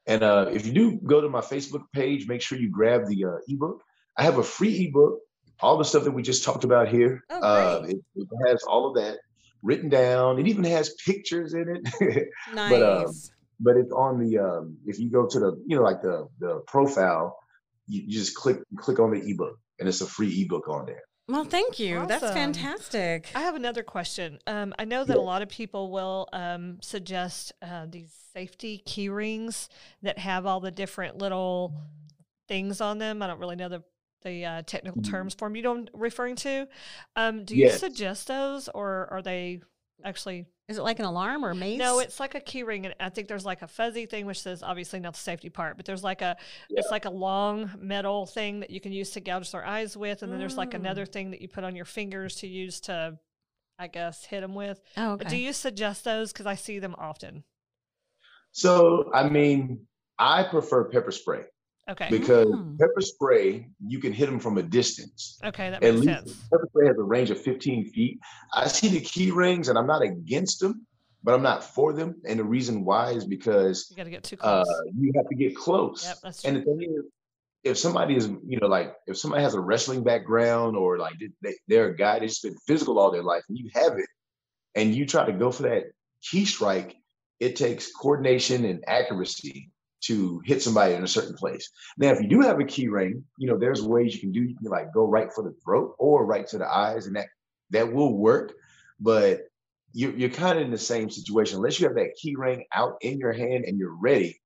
[0.05, 3.23] And uh, if you do go to my Facebook page, make sure you grab the
[3.23, 3.81] uh, ebook.
[4.17, 5.19] I have a free ebook,
[5.61, 7.23] all the stuff that we just talked about here.
[7.29, 9.19] Oh, uh, it, it, has all of that
[9.61, 10.39] written down.
[10.39, 12.27] It even has pictures in it.
[12.53, 12.69] nice.
[12.69, 13.13] but, um,
[13.59, 16.61] but it's on the um, if you go to the you know like the the
[16.67, 17.37] profile,
[17.87, 21.03] you, you just click click on the ebook, and it's a free ebook on there.
[21.27, 21.97] Well, thank you.
[21.97, 22.07] Awesome.
[22.07, 23.29] That's fantastic.
[23.35, 24.39] I have another question.
[24.47, 25.21] Um, I know that yeah.
[25.21, 29.69] a lot of people will um, suggest uh, these safety key rings
[30.01, 31.73] that have all the different little
[32.47, 33.21] things on them.
[33.21, 33.83] I don't really know the
[34.21, 35.11] the uh, technical mm-hmm.
[35.11, 35.55] terms for them.
[35.55, 36.67] You know referring to?
[37.15, 37.79] Um, do you yes.
[37.79, 39.61] suggest those, or are they
[40.03, 41.77] actually is it like an alarm or mace?
[41.77, 44.39] No, it's like a key ring, and I think there's like a fuzzy thing which
[44.39, 46.37] says obviously not the safety part, but there's like a
[46.69, 46.79] yeah.
[46.79, 50.23] it's like a long metal thing that you can use to gouge their eyes with,
[50.23, 51.11] and then there's like another mm.
[51.11, 53.17] thing that you put on your fingers to use to,
[53.77, 54.81] I guess, hit them with.
[54.95, 55.27] Oh, okay.
[55.27, 56.31] Do you suggest those?
[56.31, 57.43] Because I see them often.
[58.53, 61.43] So, I mean, I prefer pepper spray.
[61.89, 62.07] Okay.
[62.09, 62.77] Because mm.
[62.77, 65.39] pepper spray, you can hit them from a distance.
[65.43, 66.33] Okay, that makes sense.
[66.51, 68.19] Pepper spray has a range of 15 feet.
[68.53, 70.85] I see the key rings, and I'm not against them,
[71.23, 72.21] but I'm not for them.
[72.25, 74.69] And the reason why is because you got to get too uh, close.
[74.69, 76.05] Uh, you have to get close.
[76.05, 76.49] Yep, that's true.
[76.49, 77.05] And the thing is,
[77.63, 81.55] if somebody is, you know, like if somebody has a wrestling background or like they,
[81.67, 84.07] they're a guy that's been physical all their life, and you have it,
[84.75, 85.85] and you try to go for that
[86.21, 86.95] key strike,
[87.39, 89.70] it takes coordination and accuracy
[90.01, 91.69] to hit somebody in a certain place.
[91.97, 94.41] Now, if you do have a key ring, you know, there's ways you can do,
[94.41, 97.27] you can like go right for the throat or right to the eyes, and that
[97.69, 98.53] that will work.
[98.99, 99.41] But
[99.93, 101.57] you're, you're kind of in the same situation.
[101.57, 104.39] Unless you have that key ring out in your hand and you're ready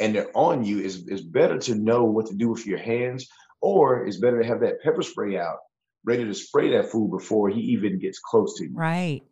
[0.00, 3.28] and they're on you, is it's better to know what to do with your hands,
[3.60, 5.58] or it's better to have that pepper spray out,
[6.04, 8.74] ready to spray that food before he even gets close to you.
[8.74, 9.22] Right.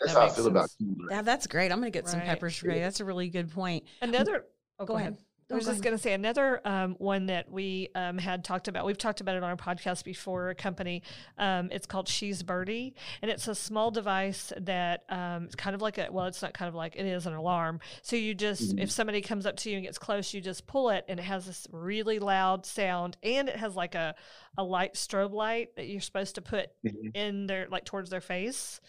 [0.00, 0.46] That's that how I feel sense.
[0.46, 1.70] about key Yeah, that's great.
[1.72, 2.10] I'm going to get right.
[2.10, 2.80] some pepper spray.
[2.80, 3.84] That's a really good point.
[4.00, 4.46] Another
[4.82, 5.12] Oh, go, go ahead.
[5.12, 5.24] ahead.
[5.52, 8.86] I was just going to say another um, one that we um, had talked about.
[8.86, 10.50] We've talked about it on our podcast before.
[10.50, 11.02] A company,
[11.36, 15.82] um, it's called She's Birdie, and it's a small device that um, it's kind of
[15.82, 17.80] like a well, it's not kind of like it is an alarm.
[18.02, 18.78] So you just mm-hmm.
[18.78, 21.24] if somebody comes up to you and gets close, you just pull it, and it
[21.24, 24.14] has this really loud sound, and it has like a
[24.56, 27.08] a light strobe light that you're supposed to put mm-hmm.
[27.14, 28.80] in their like towards their face.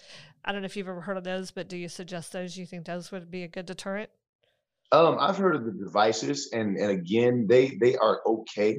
[0.46, 2.58] I don't know if you've ever heard of those, but do you suggest those?
[2.58, 4.10] You think those would be a good deterrent?
[4.94, 8.78] Um, I've heard of the devices, and and again, they they are okay.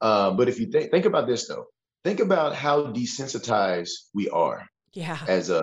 [0.00, 1.66] Uh, but if you think think about this though,
[2.02, 4.66] think about how desensitized we are.
[4.94, 5.18] Yeah.
[5.28, 5.62] As a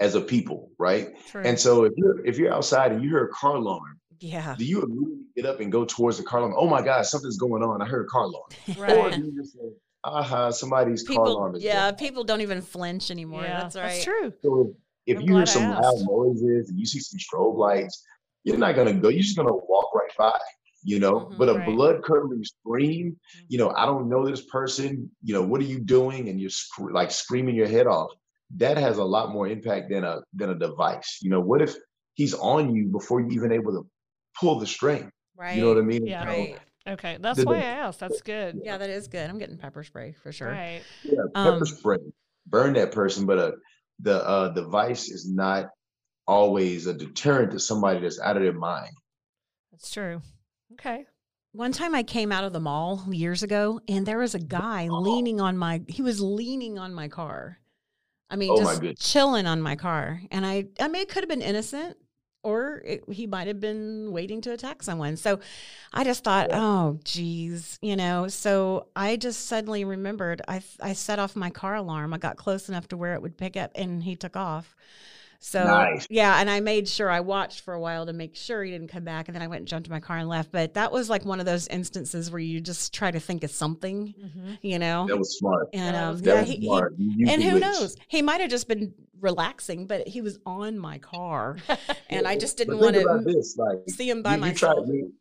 [0.00, 1.08] as a people, right?
[1.26, 1.42] True.
[1.44, 4.64] And so if you're if you're outside and you hear a car alarm, yeah, do
[4.64, 6.54] you immediately get up and go towards the car alarm?
[6.56, 7.82] Oh my God, something's going on!
[7.82, 8.48] I heard a car alarm.
[8.78, 8.96] right.
[8.96, 9.68] Or do you just say,
[10.04, 11.96] aha, somebody's people, car alarm is Yeah, going.
[11.96, 13.42] people don't even flinch anymore.
[13.42, 13.88] Yeah, that's right.
[13.88, 14.32] That's true.
[14.42, 14.74] So
[15.06, 18.04] if I'm you hear some loud noises and you see some strobe lights,
[18.44, 19.08] you're not gonna go.
[19.08, 20.38] You're just gonna walk right by,
[20.82, 21.20] you know.
[21.20, 21.66] Mm-hmm, but a right.
[21.66, 23.44] blood curdling scream, mm-hmm.
[23.48, 25.10] you know, I don't know this person.
[25.22, 26.28] You know, what are you doing?
[26.28, 28.10] And you're sc- like screaming your head off.
[28.56, 31.18] That has a lot more impact than a than a device.
[31.20, 31.74] You know, what if
[32.14, 33.86] he's on you before you even able to
[34.38, 35.10] pull the string.
[35.36, 35.56] Right.
[35.56, 36.06] You know what I mean?
[36.06, 36.22] Yeah.
[36.22, 36.58] So, Right.
[36.86, 38.00] Okay, that's why I asked.
[38.00, 38.62] That's good.
[38.64, 39.28] Yeah, that is good.
[39.28, 40.48] I'm getting pepper spray for sure.
[40.48, 40.80] Right.
[41.02, 41.98] yeah, pepper Um, spray,
[42.46, 43.52] burn that person, but uh,
[44.00, 45.68] the uh, the vice is not
[46.28, 48.92] always a deterrent to somebody that's out of their mind.
[49.72, 50.22] That's true.
[50.74, 51.06] Okay.
[51.52, 54.88] One time I came out of the mall years ago and there was a guy
[54.88, 57.58] leaning on my he was leaning on my car.
[58.30, 60.20] I mean Oh just chilling on my car.
[60.30, 61.96] And I I mean it could have been innocent
[62.44, 65.16] or it, he might have been waiting to attack someone.
[65.16, 65.40] So
[65.92, 66.60] I just thought, Yeah.
[66.60, 68.28] oh geez, you know.
[68.28, 72.14] So I just suddenly remembered I I set off my car alarm.
[72.14, 74.76] I got close enough to where it would pick up and he took off.
[75.40, 76.06] So Nice.
[76.10, 78.88] yeah, and I made sure I watched for a while to make sure he didn't
[78.88, 80.50] come back, and then I went and jumped in my car and left.
[80.50, 83.50] But that was like one of those instances where you just try to think of
[83.52, 84.52] something, Mm-hmm.
[84.62, 85.06] you know.
[85.06, 85.68] That was smart.
[85.72, 86.94] and that um, was That yeah, was he, he- smart.
[86.98, 87.60] You and who witch.
[87.62, 87.96] knows?
[88.08, 91.56] He might have just been relaxing, but he was on my car,
[92.10, 94.88] and I just didn't want to this, like see him by you, you try, myself.
[94.88, 95.12] you,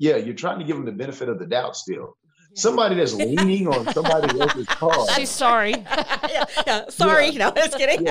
[0.00, 2.16] yeah, you're trying to give him the benefit of the doubt still.
[2.54, 4.92] Somebody that's leaning on somebody else's car.
[5.14, 5.70] She's sorry.
[6.28, 6.88] yeah, yeah.
[6.88, 7.48] Sorry, Yeah.
[7.48, 8.06] no, just kidding.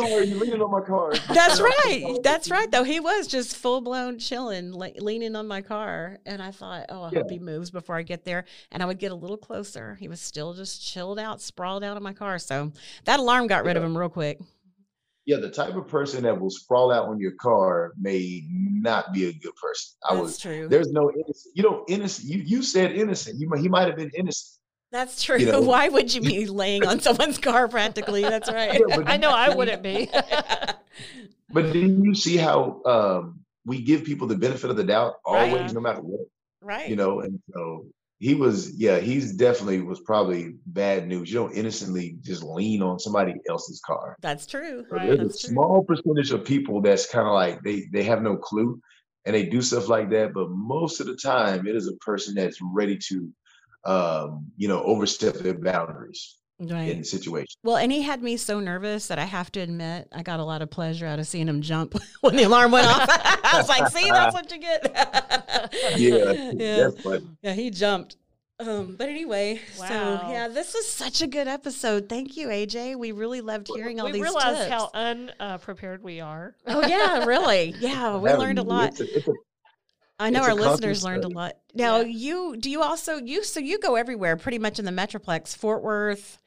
[0.00, 0.08] Yeah.
[0.08, 1.12] Sorry, you're leaning on my car.
[1.34, 2.16] That's right.
[2.22, 2.70] That's right.
[2.70, 6.86] Though he was just full blown chilling, like leaning on my car, and I thought,
[6.88, 7.20] oh, I Yeah.
[7.20, 8.44] hope he moves before I get there.
[8.72, 9.96] And I would get a little closer.
[10.00, 12.38] He was still just chilled out, sprawled out in my car.
[12.38, 12.72] So
[13.04, 14.40] that alarm got rid of him real quick.
[15.26, 19.26] Yeah, the type of person that will sprawl out on your car may not be
[19.26, 19.94] a good person.
[20.08, 20.66] I That's was true.
[20.66, 21.52] there's no innocent.
[21.54, 22.28] You don't innocent.
[22.28, 23.38] You you said innocent.
[23.38, 24.59] You might he might have been innocent.
[24.92, 25.38] That's true.
[25.38, 25.60] you know.
[25.72, 27.68] Why would you be laying on someone's car?
[27.68, 28.80] Practically, that's right.
[28.88, 30.10] Yeah, but I know I wouldn't be.
[31.52, 35.52] But then you see how um, we give people the benefit of the doubt always,
[35.54, 35.72] Right.
[35.72, 36.20] no matter what.
[36.62, 36.88] right.
[36.88, 37.86] You know, and so
[38.20, 41.28] he was, yeah, he's definitely was probably bad news.
[41.28, 44.16] You don't innocently just lean on somebody else's car.
[44.20, 44.84] that's true.
[44.90, 45.06] Right.
[45.08, 45.30] There's a true.
[45.54, 48.80] small percentage of people that's kind of like they they have no clue
[49.24, 50.32] and they do stuff like that.
[50.32, 53.28] But most of the time, it is a person that's ready to,
[53.84, 56.90] um, you know, overstep their boundaries Right.
[56.90, 57.56] in the situation.
[57.62, 60.44] Well, and he had me so nervous that I have to admit I got a
[60.44, 63.06] lot of pleasure out of seeing him jump when the alarm went off.
[63.08, 64.84] I was like, "See, that's what you get."
[65.96, 67.52] Yeah, yeah, that's yeah.
[67.54, 68.16] He jumped.
[68.58, 72.08] Um, but anyway, so yeah, this was such a good episode.
[72.10, 72.96] Thank you, AJ.
[72.96, 74.70] We really loved hearing all we these realize tips.
[74.70, 76.54] how unprepared we are.
[76.66, 77.74] oh yeah, really?
[77.80, 78.90] Yeah, we learned a lot.
[78.90, 79.32] It's a, it's a
[80.20, 81.56] I know it's our constant listeners learned a lot.
[81.74, 82.04] Now, Yeah.
[82.06, 85.82] you do you also you so you go everywhere pretty much in the metroplex, Fort
[85.82, 86.38] Worth,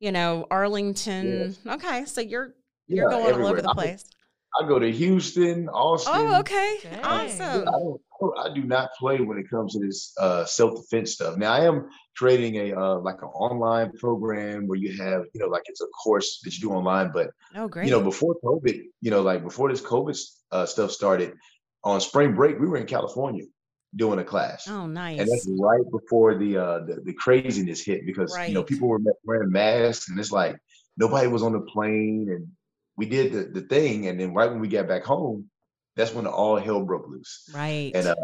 [0.00, 1.56] you know, Arlington.
[1.66, 2.54] Okay, so you're
[2.86, 4.04] you're yeah, going all over the place.
[4.58, 6.12] I go to Houston, Austin.
[6.16, 6.78] Oh, okay.
[6.82, 6.92] Dang.
[6.92, 7.68] Yeah, Awesome.
[7.68, 8.00] I, don't,
[8.38, 11.36] I do not play when it comes to this uh, self defense stuff.
[11.36, 15.48] Now I am creating a uh, like an online program where you have you know
[15.48, 17.84] like it's a course that you do online, but Oh, great.
[17.86, 20.16] you know before COVID, you know like before this COVID
[20.52, 21.34] uh, stuff started,
[21.84, 23.44] on spring break we were in California
[23.94, 25.20] doing a class, oh, nice.
[25.20, 29.00] and that's right before the, uh, the the craziness hit because you know people were
[29.24, 30.56] wearing masks and it's like
[30.96, 32.48] nobody was on the plane and
[32.96, 35.48] we did the, the thing and then right when we got back home,
[35.96, 37.48] that's when all hell broke loose.
[37.54, 37.92] right.
[37.94, 38.14] And uh,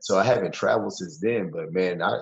[0.00, 1.50] so I haven't traveled since then.
[1.50, 2.20] But man, I,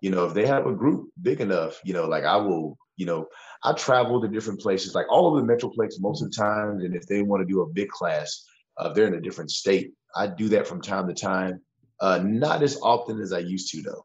[0.00, 3.06] you know, if they have a group big enough, you know, like I will, you
[3.06, 3.26] know,
[3.62, 6.80] I travel to different places, like all over the Metroplex most of the time.
[6.80, 8.46] And if they want to do a big class,
[8.76, 11.60] uh, they're in a different state, I do that from time to time.
[12.00, 14.04] Uh, not as often as I used to, though.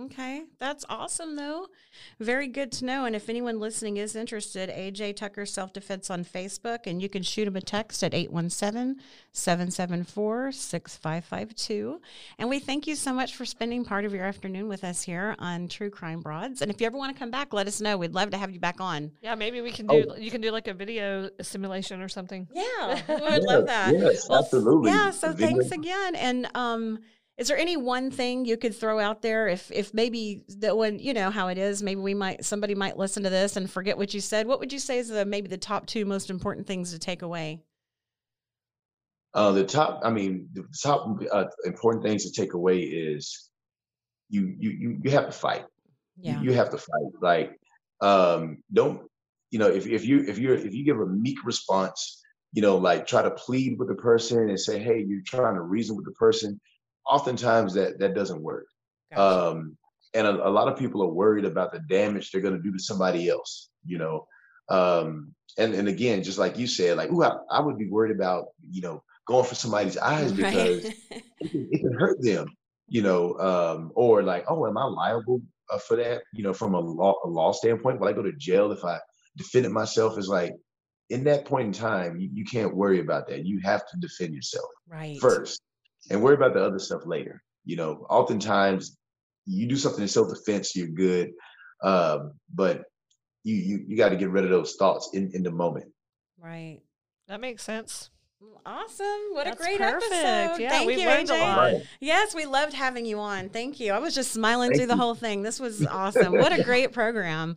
[0.00, 1.66] Okay, that's awesome though.
[2.18, 3.04] Very good to know.
[3.04, 7.22] And if anyone listening is interested, AJ Tucker Self Defense on Facebook, and you can
[7.22, 12.00] shoot him a text at 817 774 6552.
[12.38, 15.36] And we thank you so much for spending part of your afternoon with us here
[15.38, 16.62] on True Crime Broads.
[16.62, 17.98] And if you ever want to come back, let us know.
[17.98, 19.12] We'd love to have you back on.
[19.20, 20.02] Yeah, maybe we can Oh.
[20.02, 20.14] do.
[20.18, 22.48] You can do like a video simulation or something.
[22.54, 23.92] Yeah, we would love that.
[23.92, 24.90] Yes, Well, absolutely.
[24.90, 26.14] Yeah, so Video- thanks again.
[26.16, 27.00] And um
[27.38, 30.98] is there any one thing you could throw out there if if maybe that when
[30.98, 33.96] you know how it is, maybe we might somebody might listen to this and forget
[33.96, 34.46] what you said.
[34.46, 37.22] What would you say is the maybe the top two most important things to take
[37.22, 37.62] away?
[39.34, 43.48] Uh, the top, I mean, the top uh, important things to take away is
[44.28, 45.64] you you you you have to fight.
[46.20, 46.40] Yeah.
[46.42, 47.12] You, have to fight.
[47.22, 47.58] Like,
[48.02, 49.00] um, don't
[49.50, 52.22] you know if if you if you're if you give a meek response,
[52.52, 55.62] you know, like try to plead with the person and say, hey, you're trying to
[55.62, 56.60] reason with the person.
[57.08, 58.66] Oftentimes that that doesn't work.
[59.10, 59.50] Gotcha.
[59.50, 59.76] Um,
[60.14, 62.72] and a, a lot of people are worried about the damage they're going to do
[62.72, 63.70] to somebody else.
[63.84, 64.26] You know,
[64.68, 68.14] um, and and again, just like you said, like, ooh, I, I would be worried
[68.14, 71.24] about you know going for somebody's eyes because right.
[71.40, 72.46] it can, it can hurt them,
[72.88, 76.22] you know, um, or like, oh, am I liable uh, for that?
[76.32, 78.98] You know, from a law, a law standpoint, will I go to jail if I
[79.36, 80.18] defended myself?
[80.18, 80.52] Is like,
[81.10, 83.44] in that point in time, you, you can't worry about that.
[83.44, 85.18] You have to defend yourself Right.
[85.20, 85.62] first
[86.10, 87.42] and worry about the other stuff later.
[87.64, 88.96] You know, oftentimes
[89.46, 91.32] you do something in self-defense, you're good.
[91.82, 92.84] Um, but
[93.44, 95.92] you you you got to get rid of those thoughts in, in the moment.
[96.38, 96.80] Right.
[97.28, 98.10] That makes sense.
[98.64, 99.06] Awesome.
[99.32, 100.04] What That's a great perfect.
[100.12, 100.62] episode.
[100.62, 101.40] Yeah, Thank we've you, learned a AJ.
[101.40, 101.82] lot.
[102.00, 103.48] Yes, we loved having you on.
[103.48, 103.92] Thank you.
[103.92, 105.00] I was just smiling Thank through the you.
[105.00, 105.42] whole thing.
[105.42, 106.32] This was awesome.
[106.32, 107.56] what a great program.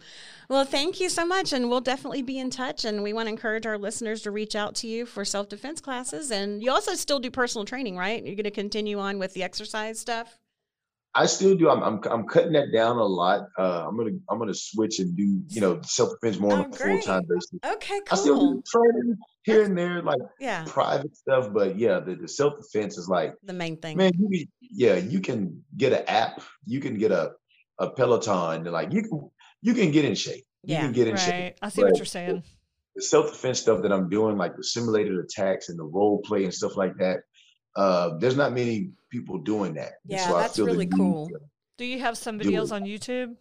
[0.49, 1.53] Well, thank you so much.
[1.53, 2.85] And we'll definitely be in touch.
[2.85, 5.79] And we want to encourage our listeners to reach out to you for self defense
[5.79, 6.31] classes.
[6.31, 8.23] And you also still do personal training, right?
[8.23, 10.39] You're going to continue on with the exercise stuff?
[11.15, 11.69] I still do.
[11.69, 13.47] I'm I'm, I'm cutting that down a lot.
[13.57, 16.75] Uh, I'm gonna I'm gonna switch and do you know self-defense more Oh, on a
[16.75, 17.59] full time basis.
[17.65, 18.05] Okay, cool.
[18.11, 22.27] I still do training here and there, like Yeah, private stuff, but yeah, the, the
[22.27, 23.97] self-defense is like the main thing.
[23.97, 27.31] man, you can, yeah, you can get an app, you can get a
[27.79, 29.29] a Peloton, like you can
[29.61, 30.43] you can get in shape.
[30.63, 31.21] You Yeah, can get in Right.
[31.23, 31.55] shape.
[31.61, 32.43] I see what you're saying.
[32.95, 36.53] The self-defense stuff that I'm doing, like the simulated attacks and the role play and
[36.53, 37.19] stuff like that.
[37.75, 39.93] Uh, there's not many people doing that.
[40.05, 41.29] Yeah, I that's feel really cool.
[41.77, 43.35] Do you have some Do videos on YouTube?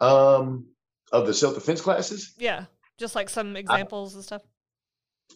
[0.00, 0.66] Um,
[1.12, 2.66] of the self-defense classes, Yeah.
[2.98, 4.42] Just like some examples and stuff.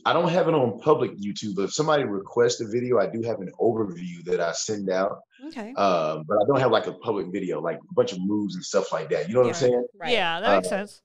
[0.04, 3.22] I don't have it on public YouTube, but if somebody requests a video, I do
[3.22, 5.18] have an overview that I send out.
[5.46, 5.72] Okay.
[5.74, 8.64] Um, but I don't have like a public video, like a bunch of moves and
[8.64, 9.28] stuff like that.
[9.28, 9.54] You know what Yeah.
[9.54, 9.86] I'm saying?
[9.98, 10.12] Right.
[10.12, 11.02] Yeah, that makes Uh, sense.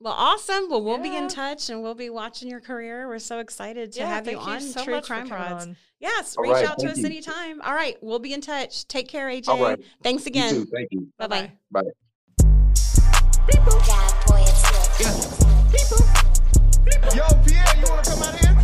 [0.00, 0.68] Well, awesome.
[0.68, 3.08] Well, we'll be in touch and we'll be watching your career.
[3.08, 5.68] We're so excited to yeah, have you thank on so True much Crime for Broads.
[6.00, 7.06] Yes, All reach right, out to us you.
[7.06, 7.62] anytime.
[7.62, 8.86] All right, we'll be in touch.
[8.88, 9.48] Take care, AJ.
[9.48, 9.80] All right.
[10.02, 10.52] Thanks again.
[10.52, 10.66] too.
[10.66, 11.08] Thank you.
[11.16, 11.52] Bye bye.
[11.70, 11.90] Bye-bye.
[13.46, 13.64] Bad
[14.26, 14.64] boy, it's
[17.14, 18.54] Yo, Pierre, you wanna come out here?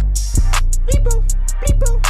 [0.89, 2.01] Hey.